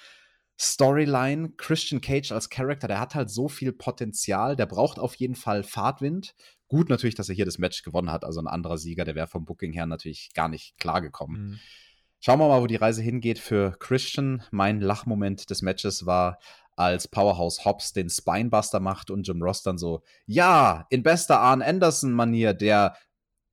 [0.59, 5.35] Storyline, Christian Cage als Charakter, der hat halt so viel Potenzial, der braucht auf jeden
[5.35, 6.35] Fall Fahrtwind.
[6.69, 9.27] Gut natürlich, dass er hier das Match gewonnen hat, also ein anderer Sieger, der wäre
[9.27, 11.43] vom Booking her natürlich gar nicht klargekommen.
[11.43, 11.61] Mhm.
[12.21, 14.45] Schauen wir mal, wo die Reise hingeht für Christian.
[14.53, 16.39] Mein Lachmoment des Matches war,
[16.77, 21.63] als Powerhouse Hobbs den Spinebuster macht und Jim Ross dann so, ja, in bester Arn
[21.63, 22.97] Anderson-Manier, der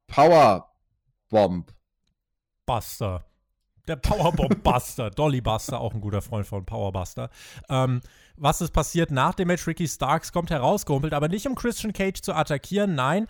[0.07, 1.73] Powerbomb
[2.65, 3.25] Buster.
[3.89, 5.09] Der Powerbomb Buster.
[5.09, 7.31] Dolly Buster, auch ein guter Freund von Powerbuster.
[7.69, 8.01] Ähm,
[8.37, 9.65] was ist passiert nach dem Match?
[9.65, 12.93] Ricky Starks kommt herausgehumpelt, aber nicht um Christian Cage zu attackieren.
[12.93, 13.27] Nein,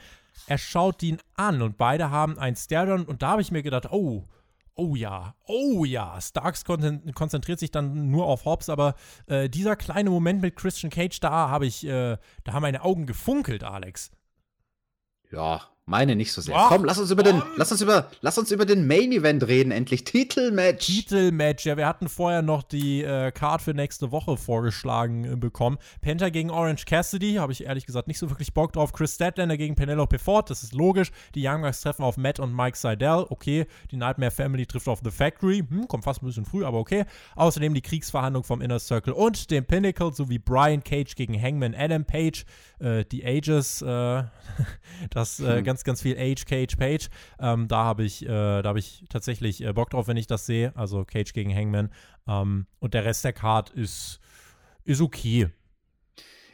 [0.48, 3.90] er schaut ihn an und beide haben ein Stare-Down und da habe ich mir gedacht,
[3.90, 4.28] oh,
[4.76, 6.20] oh ja, oh ja.
[6.20, 8.96] Starks konzentriert sich dann nur auf Hobbs, aber
[9.28, 13.06] äh, dieser kleine Moment mit Christian Cage, da habe ich, äh, da haben meine Augen
[13.06, 14.12] gefunkelt, Alex.
[15.32, 16.56] Ja, meine nicht so sehr.
[16.56, 19.48] Ach, komm, lass uns über den, lass uns über, lass uns über den Main Event
[19.48, 20.04] reden, endlich.
[20.04, 20.86] Titelmatch.
[20.86, 25.78] Titelmatch, ja, wir hatten vorher noch die äh, Card für nächste Woche vorgeschlagen äh, bekommen.
[26.02, 28.94] Penta gegen Orange Cassidy, habe ich ehrlich gesagt nicht so wirklich Bock drauf.
[28.94, 31.12] Chris Statlander gegen Penelope Ford, das ist logisch.
[31.34, 33.66] Die Young Bucks treffen auf Matt und Mike Seidel, okay.
[33.92, 37.06] Die Nightmare Family trifft auf The Factory, hm, kommt fast ein bisschen früh, aber okay.
[37.36, 42.06] Außerdem die Kriegsverhandlung vom Inner Circle und dem Pinnacle sowie Brian Cage gegen Hangman Adam
[42.06, 42.46] Page.
[42.80, 43.86] Äh, die Ages, äh,
[45.10, 45.64] das äh, hm.
[45.64, 47.10] ganz, ganz viel Age, Cage, Page.
[47.40, 50.76] Ähm, da habe ich, äh, da ich tatsächlich äh, Bock drauf, wenn ich das sehe.
[50.76, 51.90] Also Cage gegen Hangman.
[52.28, 54.20] Ähm, und der Rest der Card ist,
[54.84, 55.50] ist okay.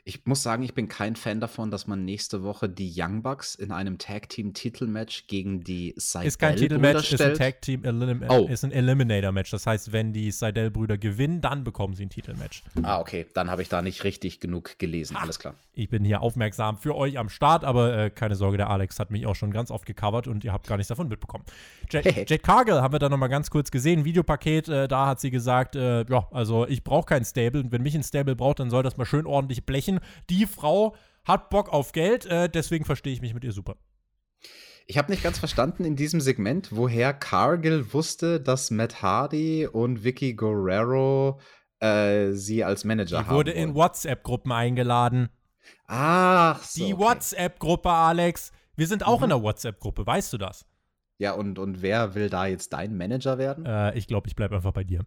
[0.08, 3.56] Ich muss sagen, ich bin kein Fan davon, dass man nächste Woche die Young Bucks
[3.56, 7.84] in einem Tag Team Titelmatch gegen die Seidel Ist kein Titelmatch, ist ein Tag Team
[7.84, 8.46] Elim oh.
[8.48, 9.50] ist ein Eliminator Match.
[9.50, 12.62] Das heißt, wenn die Seidel Brüder gewinnen, dann bekommen sie ein Titelmatch.
[12.84, 15.18] Ah, okay, dann habe ich da nicht richtig genug gelesen.
[15.18, 15.24] Ha.
[15.24, 15.56] Alles klar.
[15.74, 19.10] Ich bin hier aufmerksam für euch am Start, aber äh, keine Sorge, der Alex hat
[19.10, 21.46] mich auch schon ganz oft gecovert und ihr habt gar nichts davon mitbekommen.
[21.90, 25.76] Jade Cargill haben wir da nochmal ganz kurz gesehen, Videopaket, äh, da hat sie gesagt,
[25.76, 28.84] äh, ja, also ich brauche kein Stable und wenn mich ein Stable braucht, dann soll
[28.84, 29.95] das mal schön ordentlich blechen.
[30.30, 33.78] Die Frau hat Bock auf Geld, äh, deswegen verstehe ich mich mit ihr super.
[34.88, 40.04] Ich habe nicht ganz verstanden in diesem Segment, woher Cargill wusste, dass Matt Hardy und
[40.04, 41.40] Vicky Guerrero
[41.80, 43.36] äh, sie als Manager Die haben.
[43.36, 45.30] wurde in WhatsApp-Gruppen eingeladen.
[45.88, 47.04] Ach, so, Die okay.
[47.04, 48.52] WhatsApp-Gruppe, Alex.
[48.76, 49.26] Wir sind auch mhm.
[49.26, 50.66] in der WhatsApp-Gruppe, weißt du das?
[51.18, 53.66] Ja, und, und wer will da jetzt dein Manager werden?
[53.66, 55.06] Äh, ich glaube, ich bleibe einfach bei dir.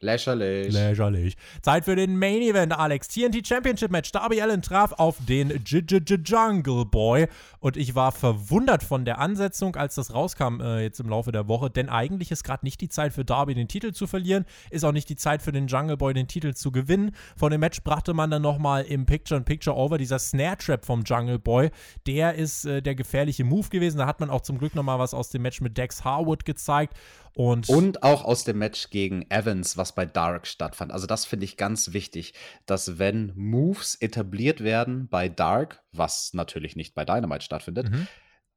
[0.00, 0.74] Lächerlich.
[0.74, 1.36] Lächerlich.
[1.62, 3.08] Zeit für den Main Event, Alex.
[3.08, 4.12] TNT Championship Match.
[4.12, 7.28] Darby Allen traf auf den J -J -J Jungle Boy.
[7.60, 11.48] Und ich war verwundert von der Ansetzung, als das rauskam äh, jetzt im Laufe der
[11.48, 11.70] Woche.
[11.70, 14.44] Denn eigentlich ist gerade nicht die Zeit für Darby den Titel zu verlieren.
[14.70, 17.12] Ist auch nicht die Zeit für den Jungle Boy den Titel zu gewinnen.
[17.34, 21.70] Von dem Match brachte man dann nochmal im Picture-in-Picture-Over dieser Snare Trap vom Jungle Boy.
[22.06, 23.96] Der ist äh, der gefährliche Move gewesen.
[23.96, 26.92] Da hat man auch zum Glück nochmal was aus dem Match mit Dex Harwood gezeigt.
[27.36, 30.90] Und, und auch aus dem Match gegen Evans, was bei Dark stattfand.
[30.90, 32.32] Also das finde ich ganz wichtig,
[32.64, 38.08] dass wenn Moves etabliert werden bei Dark, was natürlich nicht bei Dynamite stattfindet, mhm.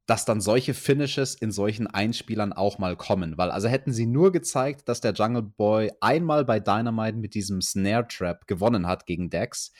[0.05, 3.37] dass dann solche Finishes in solchen Einspielern auch mal kommen.
[3.37, 7.61] Weil also hätten sie nur gezeigt, dass der Jungle Boy einmal bei Dynamite mit diesem
[7.61, 9.73] Snare Trap gewonnen hat gegen Dex,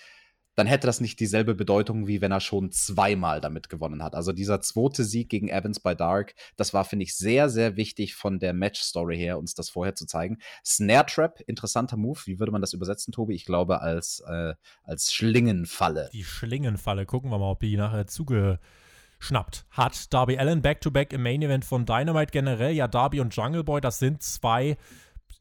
[0.59, 4.13] dann hätte das nicht dieselbe Bedeutung, wie wenn er schon zweimal damit gewonnen hat.
[4.13, 8.13] Also dieser zweite Sieg gegen Evans bei Dark, das war, finde ich, sehr, sehr wichtig
[8.13, 10.37] von der Match-Story her, uns das vorher zu zeigen.
[10.65, 12.19] Snare Trap, interessanter Move.
[12.25, 13.35] Wie würde man das übersetzen, Tobi?
[13.35, 14.53] Ich glaube, als, äh,
[14.83, 16.09] als Schlingenfalle.
[16.11, 17.05] Die Schlingenfalle.
[17.05, 20.13] Gucken wir mal, ob die nachher zugeschnappt hat.
[20.13, 22.73] Darby Allen back-to-back -back im Main Event von Dynamite generell.
[22.73, 24.75] Ja, Darby und Jungle Boy, das sind zwei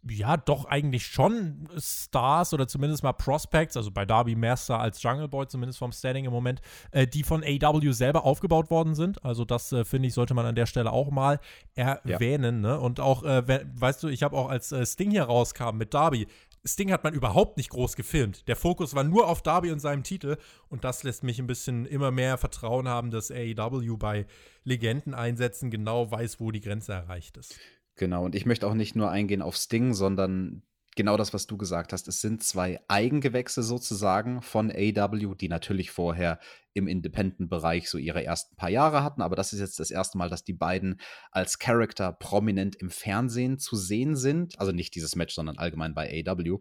[0.08, 5.02] ja, doch eigentlich schon Stars oder zumindest mal Prospects, also bei Darby mehr Star als
[5.02, 6.60] Jungle Boy, zumindest vom Standing im Moment,
[6.92, 9.24] äh, die von AW selber aufgebaut worden sind.
[9.24, 11.40] Also das, äh, finde ich, sollte man an der Stelle auch mal
[11.74, 12.64] erwähnen.
[12.64, 12.70] Ja.
[12.70, 12.80] Ne?
[12.80, 16.26] Und auch, äh, weißt du, ich habe auch als äh, Sting hier rauskam mit Darby,
[16.64, 18.46] Sting hat man überhaupt nicht groß gefilmt.
[18.48, 20.36] Der Fokus war nur auf Darby und seinem Titel
[20.68, 24.26] und das lässt mich ein bisschen immer mehr Vertrauen haben, dass AEW bei
[24.64, 27.58] Legendeneinsätzen genau weiß, wo die Grenze erreicht ist.
[27.98, 30.62] Genau, und ich möchte auch nicht nur eingehen auf Sting, sondern
[30.94, 32.08] genau das, was du gesagt hast.
[32.08, 36.38] Es sind zwei Eigengewächse sozusagen von AW, die natürlich vorher
[36.74, 40.30] im Independent-Bereich so ihre ersten paar Jahre hatten, aber das ist jetzt das erste Mal,
[40.30, 41.00] dass die beiden
[41.32, 44.58] als Character prominent im Fernsehen zu sehen sind.
[44.60, 46.58] Also nicht dieses Match, sondern allgemein bei AW.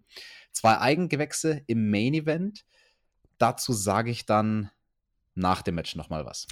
[0.51, 2.65] Zwei Eigengewächse im Main Event.
[3.37, 4.71] Dazu sage ich dann
[5.35, 6.47] nach dem Match nochmal was.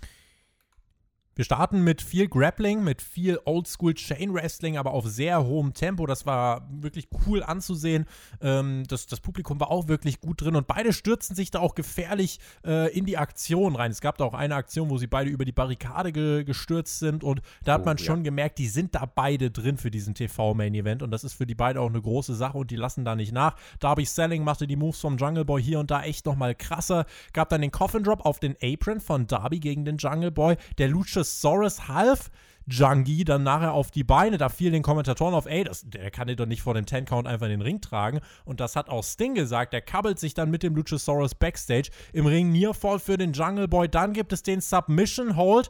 [1.38, 6.06] Wir starten mit viel Grappling, mit viel Oldschool Chain Wrestling, aber auf sehr hohem Tempo.
[6.06, 8.06] Das war wirklich cool anzusehen.
[8.40, 11.76] Ähm, das, das, Publikum war auch wirklich gut drin und beide stürzen sich da auch
[11.76, 13.92] gefährlich äh, in die Aktion rein.
[13.92, 17.26] Es gab da auch eine Aktion, wo sie beide über die Barrikade ge gestürzt sind
[17.26, 18.24] und da hat oh, man schon ja.
[18.24, 21.82] gemerkt, die sind da beide drin für diesen TV-Main-Event und das ist für die beiden
[21.82, 23.58] auch eine große Sache und die lassen da nicht nach.
[23.80, 27.06] Darby Selling machte die Moves vom Jungle Boy hier und da echt nochmal krasser.
[27.34, 30.56] Gab dann den Coffin Drop auf den Apron von Darby gegen den Jungle Boy.
[30.78, 32.30] Der Lucha Luchasaurus half
[32.68, 34.38] Jungie dann nachher auf die Beine.
[34.38, 37.28] Da fiel den Kommentatoren auf, ey, das, der kann dir doch nicht vor dem Ten-Count
[37.28, 38.22] einfach in den Ring tragen.
[38.44, 39.74] Und das hat auch Sting gesagt.
[39.74, 43.88] Der kabbelt sich dann mit dem Luchasaurus Backstage im Ring Nearfall für den Jungle Boy.
[43.88, 45.70] Dann gibt es den Submission Hold.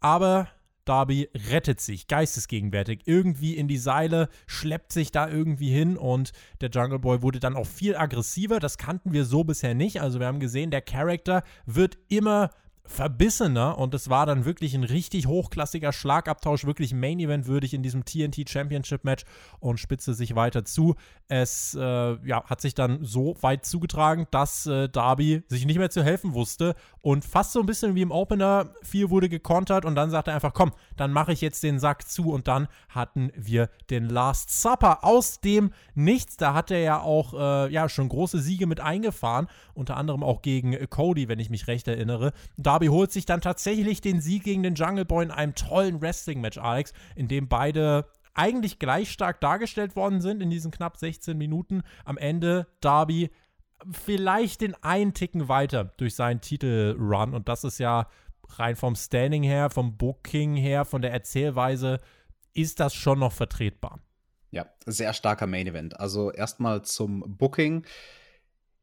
[0.00, 0.48] Aber
[0.84, 6.32] Darby rettet sich geistesgegenwärtig irgendwie in die Seile, schleppt sich da irgendwie hin und
[6.62, 8.58] der Jungle Boy wurde dann auch viel aggressiver.
[8.60, 10.00] Das kannten wir so bisher nicht.
[10.00, 12.50] Also wir haben gesehen, der Charakter wird immer
[12.88, 17.82] verbissener und es war dann wirklich ein richtig hochklassiger Schlagabtausch, wirklich Main Event würdig in
[17.82, 19.24] diesem TNT Championship Match
[19.60, 20.96] und spitzte sich weiter zu.
[21.28, 21.80] Es äh,
[22.26, 26.32] ja, hat sich dann so weit zugetragen, dass äh, Darby sich nicht mehr zu helfen
[26.32, 30.30] wusste und fast so ein bisschen wie im Opener, viel wurde gekontert und dann sagte
[30.30, 34.08] er einfach, komm, dann mache ich jetzt den Sack zu und dann hatten wir den
[34.08, 36.38] Last Supper aus dem Nichts.
[36.38, 40.40] Da hat er ja auch äh, ja, schon große Siege mit eingefahren, unter anderem auch
[40.40, 42.32] gegen Cody, wenn ich mich recht erinnere.
[42.56, 46.58] Darby holt sich dann tatsächlich den Sieg gegen den Jungle Boy in einem tollen Wrestling-Match,
[46.58, 51.82] Alex, in dem beide eigentlich gleich stark dargestellt worden sind in diesen knapp 16 Minuten.
[52.04, 53.30] Am Ende Darby
[53.90, 58.08] vielleicht den einen Ticken weiter durch seinen Titelrun und das ist ja
[58.56, 61.98] rein vom Standing her, vom Booking her, von der Erzählweise
[62.54, 64.00] ist das schon noch vertretbar.
[64.50, 66.00] Ja, sehr starker Main Event.
[66.00, 67.84] Also erstmal zum Booking.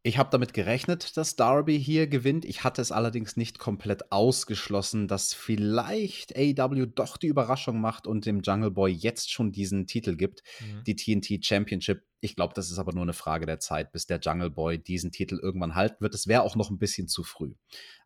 [0.06, 2.46] Ich habe damit gerechnet, dass Darby hier gewinnt.
[2.46, 8.28] Ich hatte es allerdings nicht komplett ausgeschlossen, dass vielleicht AEW doch die Überraschung macht und
[8.28, 10.84] dem Jungle Boy jetzt schon diesen Titel gibt, mhm.
[10.84, 12.04] die TNT Championship.
[12.26, 15.12] Ich glaube, das ist aber nur eine Frage der Zeit, bis der Jungle Boy diesen
[15.12, 16.16] Titel irgendwann halten wird.
[16.16, 17.54] Es wäre auch noch ein bisschen zu früh.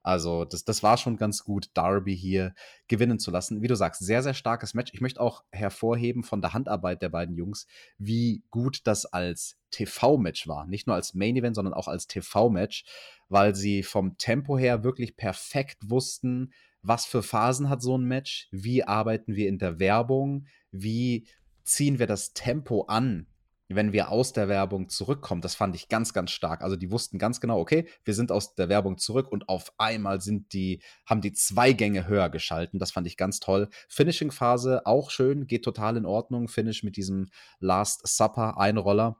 [0.04, 2.54] Also, das, das war schon ganz gut, Darby hier
[2.88, 3.62] gewinnen zu lassen.
[3.62, 4.92] Wie du sagst, sehr, sehr starkes Match.
[4.94, 7.66] Ich möchte auch hervorheben von der Handarbeit der beiden Jungs,
[7.98, 10.68] wie gut das als TV-Match war.
[10.68, 12.84] Nicht nur als Main-Event, sondern auch als TV-Match,
[13.30, 16.52] weil sie vom Tempo her wirklich perfekt wussten,
[16.82, 21.28] was für Phasen hat so ein Match, wie arbeiten wir in der Werbung, wie
[21.64, 23.28] ziehen wir das Tempo an,
[23.70, 26.62] wenn wir aus der Werbung zurückkommen, das fand ich ganz, ganz stark.
[26.62, 30.22] Also die wussten ganz genau, okay, wir sind aus der Werbung zurück und auf einmal
[30.22, 32.80] sind die, haben die zwei Gänge höher geschalten.
[32.80, 33.70] Das fand ich ganz toll.
[33.88, 36.48] Finishing-Phase auch schön, geht total in Ordnung.
[36.48, 39.18] Finish mit diesem Last Supper Einroller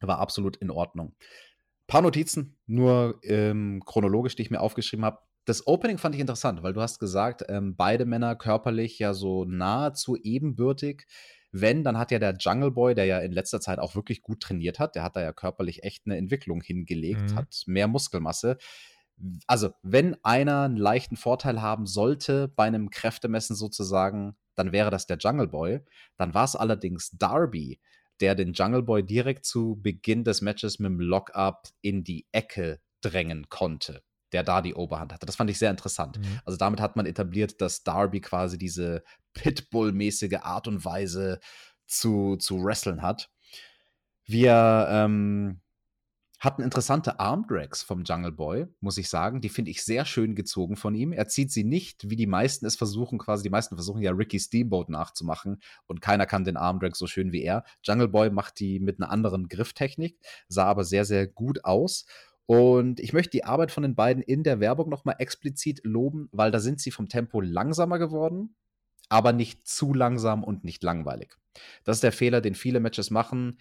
[0.00, 1.14] war absolut in Ordnung.
[1.86, 5.20] Paar Notizen, nur ähm, chronologisch, die ich mir aufgeschrieben habe.
[5.46, 9.46] Das Opening fand ich interessant, weil du hast gesagt, ähm, beide Männer körperlich ja so
[9.46, 11.06] nahezu ebenbürtig.
[11.50, 14.40] Wenn, dann hat ja der Jungle Boy, der ja in letzter Zeit auch wirklich gut
[14.40, 17.36] trainiert hat, der hat da ja körperlich echt eine Entwicklung hingelegt, mhm.
[17.36, 18.58] hat mehr Muskelmasse.
[19.46, 25.06] Also, wenn einer einen leichten Vorteil haben sollte bei einem Kräftemessen sozusagen, dann wäre das
[25.06, 25.80] der Jungle Boy.
[26.16, 27.80] Dann war es allerdings Darby,
[28.20, 32.80] der den Jungle Boy direkt zu Beginn des Matches mit dem Lockup in die Ecke
[33.00, 34.02] drängen konnte
[34.32, 35.26] der da die Oberhand hatte.
[35.26, 36.18] Das fand ich sehr interessant.
[36.18, 36.40] Mhm.
[36.44, 39.02] Also damit hat man etabliert, dass Darby quasi diese
[39.34, 41.40] Pitbull-mäßige Art und Weise
[41.86, 43.30] zu, zu wresteln hat.
[44.24, 45.60] Wir ähm,
[46.38, 49.40] hatten interessante Armdrags vom Jungle Boy, muss ich sagen.
[49.40, 51.12] Die finde ich sehr schön gezogen von ihm.
[51.12, 54.38] Er zieht sie nicht, wie die meisten es versuchen, quasi die meisten versuchen ja Ricky
[54.38, 57.64] Steamboat nachzumachen und keiner kann den Armdrag so schön wie er.
[57.82, 62.06] Jungle Boy macht die mit einer anderen Grifftechnik, sah aber sehr, sehr gut aus.
[62.50, 66.50] Und ich möchte die Arbeit von den beiden in der Werbung nochmal explizit loben, weil
[66.50, 68.56] da sind sie vom Tempo langsamer geworden,
[69.10, 71.36] aber nicht zu langsam und nicht langweilig.
[71.84, 73.58] Das ist der Fehler, den viele Matches machen.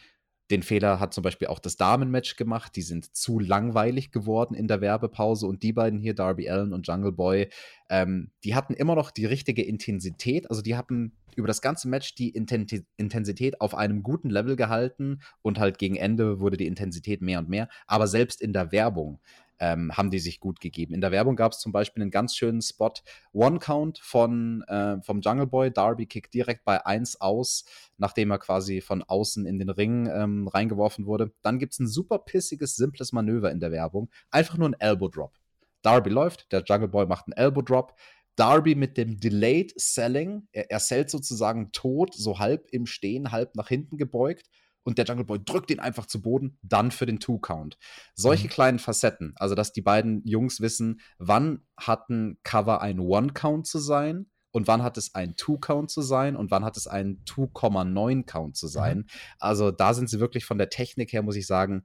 [0.49, 2.75] Den Fehler hat zum Beispiel auch das Damenmatch gemacht.
[2.75, 5.45] Die sind zu langweilig geworden in der Werbepause.
[5.45, 7.49] Und die beiden hier, Darby Allen und Jungle Boy,
[7.89, 10.49] ähm, die hatten immer noch die richtige Intensität.
[10.49, 15.59] Also die hatten über das ganze Match die Intensität auf einem guten Level gehalten und
[15.59, 17.69] halt gegen Ende wurde die Intensität mehr und mehr.
[17.85, 19.19] Aber selbst in der Werbung
[19.59, 20.93] ähm, haben die sich gut gegeben.
[20.93, 22.93] In der Werbung gab es zum Beispiel einen ganz schönen Spot,
[23.33, 25.71] One Count von, äh, vom Jungle Boy.
[25.71, 27.65] Darby kickt direkt bei 1 aus,
[27.97, 31.31] nachdem er quasi von außen in den Ring ähm, reingeworfen wurde.
[31.41, 34.09] Dann gibt es ein super pissiges, simples Manöver in der Werbung.
[34.31, 35.33] Einfach nur ein Elbow Drop.
[35.81, 37.93] Darby läuft, der Jungle Boy macht einen Elbow Drop,
[38.35, 40.47] Darby mit dem Delayed Selling.
[40.51, 44.49] Er, er sozusagen tot, so halb im Stehen, halb nach hinten gebeugt.
[44.87, 47.77] Und der Jungle Boy drückt ihn einfach zu Boden, dann für den Two-Count.
[48.15, 48.51] Solche mhm.
[48.51, 53.79] kleinen Facetten, also dass die beiden Jungs wissen, wann hat ein Cover ein One-Count zu
[53.79, 58.55] sein und wann hat es ein Two-Count zu sein und wann hat es ein 2,9-Count
[58.55, 58.99] zu sein.
[58.99, 59.05] Mhm.
[59.39, 61.83] Also da sind sie wirklich von der Technik her, muss ich sagen,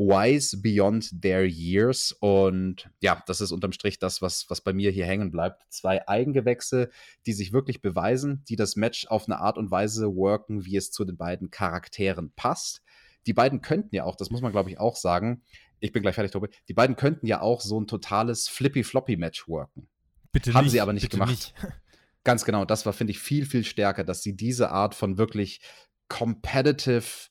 [0.00, 2.12] wise beyond their years.
[2.20, 5.62] Und ja, das ist unterm Strich das, was, was bei mir hier hängen bleibt.
[5.68, 6.90] Zwei Eigengewächse,
[7.26, 10.90] die sich wirklich beweisen, die das Match auf eine Art und Weise worken, wie es
[10.90, 12.82] zu den beiden Charakteren passt.
[13.26, 15.42] Die beiden könnten ja auch, das muss man glaube ich auch sagen,
[15.80, 19.88] ich bin gleich fertig, Tobi, die beiden könnten ja auch so ein totales Flippy-Floppy-Match worken.
[20.32, 21.30] Bitte Haben nicht, sie aber nicht gemacht.
[21.30, 21.54] Nicht.
[22.24, 25.60] Ganz genau, das war, finde ich, viel, viel stärker, dass sie diese Art von wirklich
[26.08, 27.29] competitive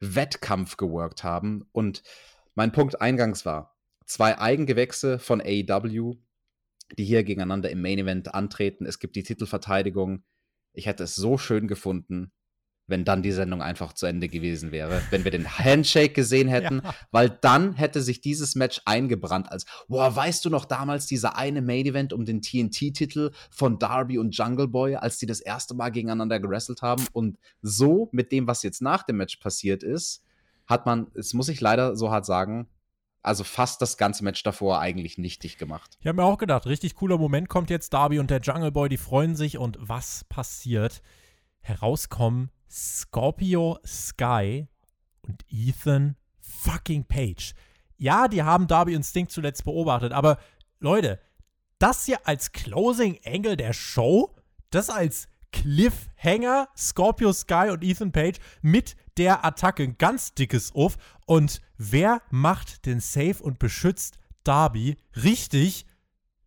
[0.00, 1.68] Wettkampf geworkt haben.
[1.72, 2.02] Und
[2.54, 6.16] mein Punkt eingangs war, zwei Eigengewächse von AEW,
[6.96, 8.86] die hier gegeneinander im Main Event antreten.
[8.86, 10.24] Es gibt die Titelverteidigung.
[10.72, 12.32] Ich hätte es so schön gefunden,
[12.88, 16.80] wenn dann die Sendung einfach zu Ende gewesen wäre, wenn wir den Handshake gesehen hätten,
[16.82, 16.94] ja.
[17.12, 21.62] weil dann hätte sich dieses Match eingebrannt als, boah, weißt du noch damals dieser eine
[21.62, 25.90] Main Event um den TNT-Titel von Darby und Jungle Boy, als die das erste Mal
[25.90, 30.24] gegeneinander gewrestelt haben und so mit dem, was jetzt nach dem Match passiert ist,
[30.66, 32.68] hat man, es muss ich leider so hart sagen,
[33.22, 35.98] also fast das ganze Match davor eigentlich nichtig gemacht.
[36.00, 38.88] Ich habe mir auch gedacht, richtig cooler Moment kommt jetzt Darby und der Jungle Boy,
[38.88, 41.02] die freuen sich und was passiert?
[41.60, 44.66] Herauskommen Scorpio Sky
[45.22, 47.54] und Ethan fucking Page.
[47.96, 50.38] Ja, die haben Darby Instinct zuletzt beobachtet, aber
[50.78, 51.20] Leute,
[51.78, 54.34] das hier als Closing Angle der Show,
[54.70, 60.96] das als Cliffhanger, Scorpio Sky und Ethan Page mit der Attacke, ein ganz dickes Uff.
[61.26, 64.96] Und wer macht den Safe und beschützt Darby?
[65.16, 65.86] Richtig,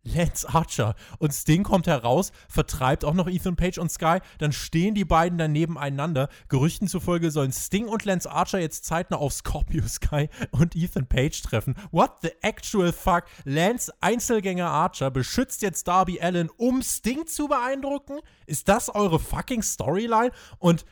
[0.04, 0.94] Lance Archer.
[1.18, 4.18] Und Sting kommt heraus, vertreibt auch noch Ethan Page und Sky.
[4.38, 6.28] Dann stehen die beiden dann nebeneinander.
[6.48, 11.40] Gerüchten zufolge sollen Sting und Lance Archer jetzt zeitnah auf Scorpio Sky und Ethan Page
[11.42, 11.76] treffen.
[11.90, 13.24] What the actual fuck?
[13.44, 18.18] Lance Einzelgänger Archer beschützt jetzt Darby Allen, um Sting zu beeindrucken?
[18.46, 20.32] Ist das eure fucking Storyline?
[20.58, 20.84] Und,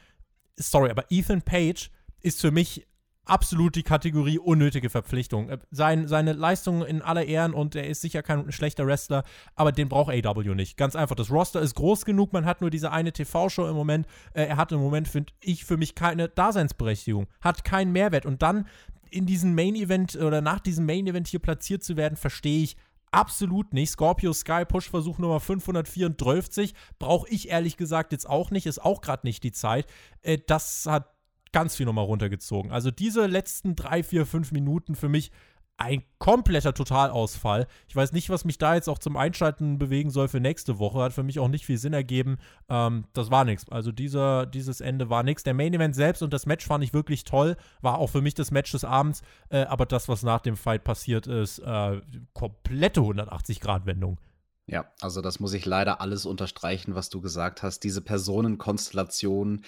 [0.56, 1.90] sorry, aber Ethan Page
[2.22, 2.86] ist für mich
[3.30, 5.48] absolut die Kategorie unnötige Verpflichtung.
[5.48, 9.22] Äh, sein, seine Leistungen in aller Ehren und er ist sicher kein schlechter Wrestler,
[9.54, 10.76] aber den braucht AW nicht.
[10.76, 11.14] Ganz einfach.
[11.14, 14.06] Das Roster ist groß genug, man hat nur diese eine TV-Show im Moment.
[14.34, 18.26] Äh, er hat im Moment, finde ich, für mich keine Daseinsberechtigung, hat keinen Mehrwert.
[18.26, 18.66] Und dann
[19.10, 22.76] in diesem Main-Event oder nach diesem Main-Event hier platziert zu werden, verstehe ich
[23.12, 23.90] absolut nicht.
[23.90, 29.26] Scorpio Sky Push-Versuch Nummer 534 brauche ich ehrlich gesagt jetzt auch nicht, ist auch gerade
[29.26, 29.86] nicht die Zeit.
[30.22, 31.14] Äh, das hat
[31.52, 32.70] ganz viel nochmal runtergezogen.
[32.70, 35.30] Also diese letzten drei, vier, fünf Minuten für mich
[35.80, 37.66] ein kompletter Totalausfall.
[37.88, 40.98] Ich weiß nicht, was mich da jetzt auch zum Einschalten bewegen soll für nächste Woche.
[40.98, 42.36] Hat für mich auch nicht viel Sinn ergeben.
[42.68, 43.66] Ähm, das war nichts.
[43.70, 45.42] Also dieser, dieses Ende war nichts.
[45.42, 47.56] Der Main Event selbst und das Match fand ich wirklich toll.
[47.80, 49.22] War auch für mich das Match des Abends.
[49.48, 52.00] Äh, aber das, was nach dem Fight passiert ist, äh,
[52.34, 54.18] komplette 180-Grad-Wendung.
[54.66, 57.84] Ja, also das muss ich leider alles unterstreichen, was du gesagt hast.
[57.84, 59.64] Diese Personenkonstellation,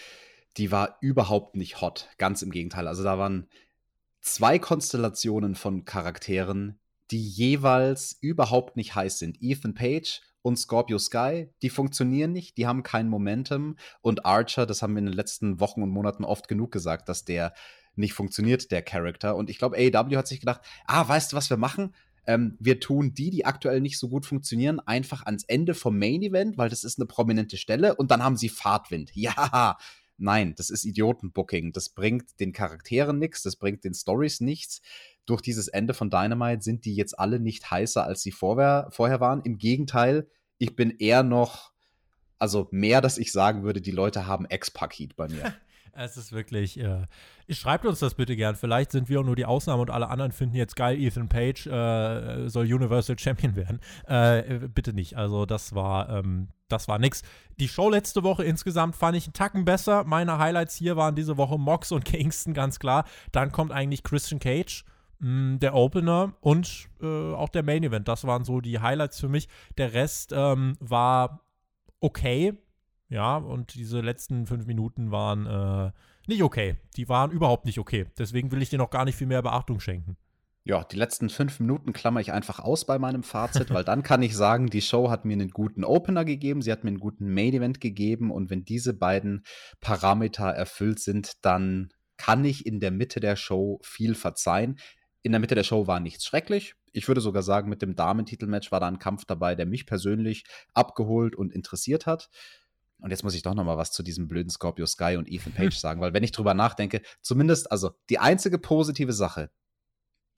[0.57, 2.09] die war überhaupt nicht hot.
[2.18, 2.88] Ganz im Gegenteil.
[2.88, 3.48] Also da waren
[4.20, 6.78] zwei Konstellationen von Charakteren,
[7.11, 9.38] die jeweils überhaupt nicht heiß sind.
[9.40, 13.76] Ethan Page und Scorpio Sky, die funktionieren nicht, die haben kein Momentum.
[14.00, 17.24] Und Archer, das haben wir in den letzten Wochen und Monaten oft genug gesagt, dass
[17.24, 17.53] der
[17.94, 19.36] nicht funktioniert, der Charakter.
[19.36, 21.94] Und ich glaube, AEW hat sich gedacht, ah, weißt du, was wir machen?
[22.26, 26.22] Ähm, wir tun die, die aktuell nicht so gut funktionieren, einfach ans Ende vom Main
[26.22, 29.11] Event, weil das ist eine prominente Stelle und dann haben sie Fahrtwind.
[29.14, 29.76] Ja,
[30.18, 31.72] Nein, das ist Idiotenbooking.
[31.72, 34.80] Das bringt den Charakteren nichts, das bringt den Stories nichts.
[35.26, 39.20] Durch dieses Ende von Dynamite sind die jetzt alle nicht heißer, als sie vorher, vorher
[39.20, 39.42] waren.
[39.42, 41.72] Im Gegenteil, ich bin eher noch,
[42.38, 45.54] also mehr, dass ich sagen würde, die Leute haben Ex-Paket bei mir.
[45.94, 46.80] Es ist wirklich.
[46.80, 47.06] Äh,
[47.50, 48.56] schreibt uns das bitte gern.
[48.56, 51.66] Vielleicht sind wir auch nur die Ausnahme und alle anderen finden jetzt geil, Ethan Page
[51.66, 53.80] äh, soll Universal Champion werden.
[54.06, 55.16] Äh, bitte nicht.
[55.16, 57.23] Also, das war, ähm, das war nix.
[57.61, 60.05] Die Show letzte Woche insgesamt fand ich einen Tacken besser.
[60.05, 63.05] Meine Highlights hier waren diese Woche Mox und Kingston, ganz klar.
[63.31, 64.85] Dann kommt eigentlich Christian Cage
[65.20, 68.09] mm, der Opener und äh, auch der Main Event.
[68.09, 69.49] Das waren so die Highlights für mich.
[69.79, 71.45] Der Rest ähm, war
[72.01, 72.55] okay.
[73.09, 75.93] Ja, und diese letzten fünf Minuten waren äh,
[76.27, 76.77] nicht okay.
[76.97, 78.07] Die waren überhaupt nicht okay.
[78.18, 80.16] Deswegen will ich dir noch gar nicht viel mehr Beachtung schenken.
[80.64, 84.22] Ja, die letzten fünf Minuten klammer ich einfach aus bei meinem Fazit, weil dann kann
[84.22, 87.34] ich sagen, die Show hat mir einen guten Opener gegeben, sie hat mir einen guten
[87.34, 89.42] Main Event gegeben und wenn diese beiden
[89.80, 94.78] Parameter erfüllt sind, dann kann ich in der Mitte der Show viel verzeihen.
[95.22, 96.74] In der Mitte der Show war nichts schrecklich.
[96.92, 100.44] Ich würde sogar sagen, mit dem Damentitelmatch war da ein Kampf dabei, der mich persönlich
[100.74, 102.28] abgeholt und interessiert hat.
[103.00, 105.52] Und jetzt muss ich doch noch mal was zu diesem blöden Scorpio Sky und Ethan
[105.52, 109.50] Page sagen, weil wenn ich drüber nachdenke, zumindest, also die einzige positive Sache,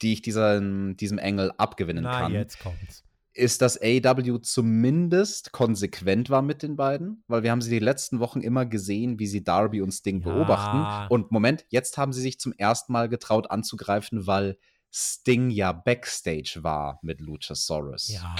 [0.03, 3.05] die ich diesem, diesem Engel abgewinnen Na, kann, jetzt kommt's.
[3.33, 8.21] ist, dass AW zumindest konsequent war mit den beiden, weil wir haben sie die letzten
[8.21, 10.33] Wochen immer gesehen, wie sie Darby und Sting ja.
[10.33, 11.13] beobachten.
[11.13, 14.57] Und Moment, jetzt haben sie sich zum ersten Mal getraut anzugreifen, weil
[14.93, 18.09] Sting ja Backstage war mit Luchasaurus.
[18.09, 18.37] Ja.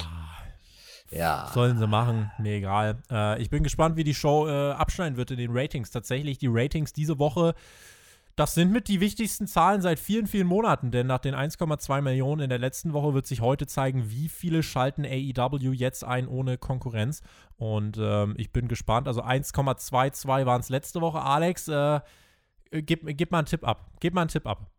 [1.11, 1.51] Ja.
[1.53, 3.01] Sollen sie machen, mir egal.
[3.11, 5.91] Äh, ich bin gespannt, wie die Show äh, abschneiden wird in den Ratings.
[5.91, 7.53] Tatsächlich, die Ratings diese Woche,
[8.35, 12.41] das sind mit die wichtigsten Zahlen seit vielen, vielen Monaten, denn nach den 1,2 Millionen
[12.41, 16.57] in der letzten Woche wird sich heute zeigen, wie viele schalten AEW jetzt ein ohne
[16.57, 17.21] Konkurrenz.
[17.55, 19.07] Und ähm, ich bin gespannt.
[19.07, 21.21] Also 1,22 waren es letzte Woche.
[21.21, 22.01] Alex, äh,
[22.71, 23.89] gib, gib mal einen Tipp ab.
[24.01, 24.69] Gib mal einen Tipp ab.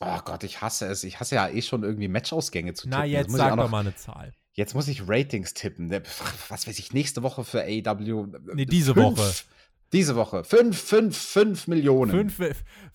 [0.00, 1.04] Oh Gott, ich hasse es.
[1.04, 2.98] Ich hasse ja eh schon irgendwie Matchausgänge zu tippen.
[2.98, 4.32] Na, jetzt sag doch mal eine Zahl.
[4.54, 5.90] Jetzt muss ich Ratings tippen.
[6.48, 8.26] Was weiß ich, nächste Woche für AEW.
[8.54, 9.32] Nee, diese fünf, Woche.
[9.92, 10.42] Diese Woche.
[10.42, 12.10] 5, 5, 5 Millionen.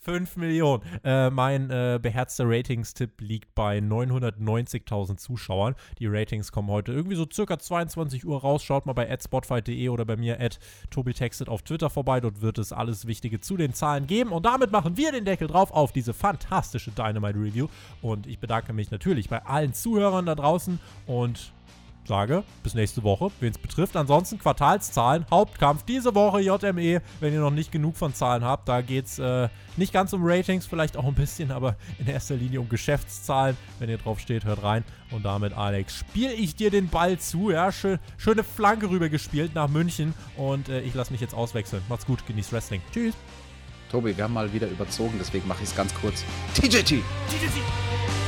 [0.00, 0.82] 5 Millionen.
[1.04, 5.76] Äh, mein äh, beherzter Ratings-Tipp liegt bei 990.000 Zuschauern.
[6.00, 8.64] Die Ratings kommen heute irgendwie so circa 22 Uhr raus.
[8.64, 10.58] Schaut mal bei adspotfight.de oder bei mir at
[10.90, 12.20] tobitextet auf Twitter vorbei.
[12.20, 14.32] Dort wird es alles Wichtige zu den Zahlen geben.
[14.32, 17.68] Und damit machen wir den Deckel drauf auf diese fantastische Dynamite Review.
[18.02, 21.52] Und ich bedanke mich natürlich bei allen Zuhörern da draußen und
[22.08, 23.96] sage, bis nächste Woche, wen es betrifft.
[23.96, 28.68] Ansonsten Quartalszahlen, Hauptkampf diese Woche JME, wenn ihr noch nicht genug von Zahlen habt.
[28.68, 32.34] Da geht es äh, nicht ganz um Ratings, vielleicht auch ein bisschen, aber in erster
[32.34, 33.56] Linie um Geschäftszahlen.
[33.78, 34.84] Wenn ihr drauf steht, hört rein.
[35.10, 37.50] Und damit, Alex, spiele ich dir den Ball zu.
[37.50, 40.14] Ja, schön, schöne Flanke rüber gespielt nach München.
[40.36, 41.82] Und äh, ich lasse mich jetzt auswechseln.
[41.88, 42.82] Macht's gut, genießt Wrestling.
[42.92, 43.14] Tschüss.
[43.90, 46.24] Tobi, wir haben mal wieder überzogen, deswegen mache ich es ganz kurz.
[46.54, 47.02] TJT!
[47.28, 48.27] TJT!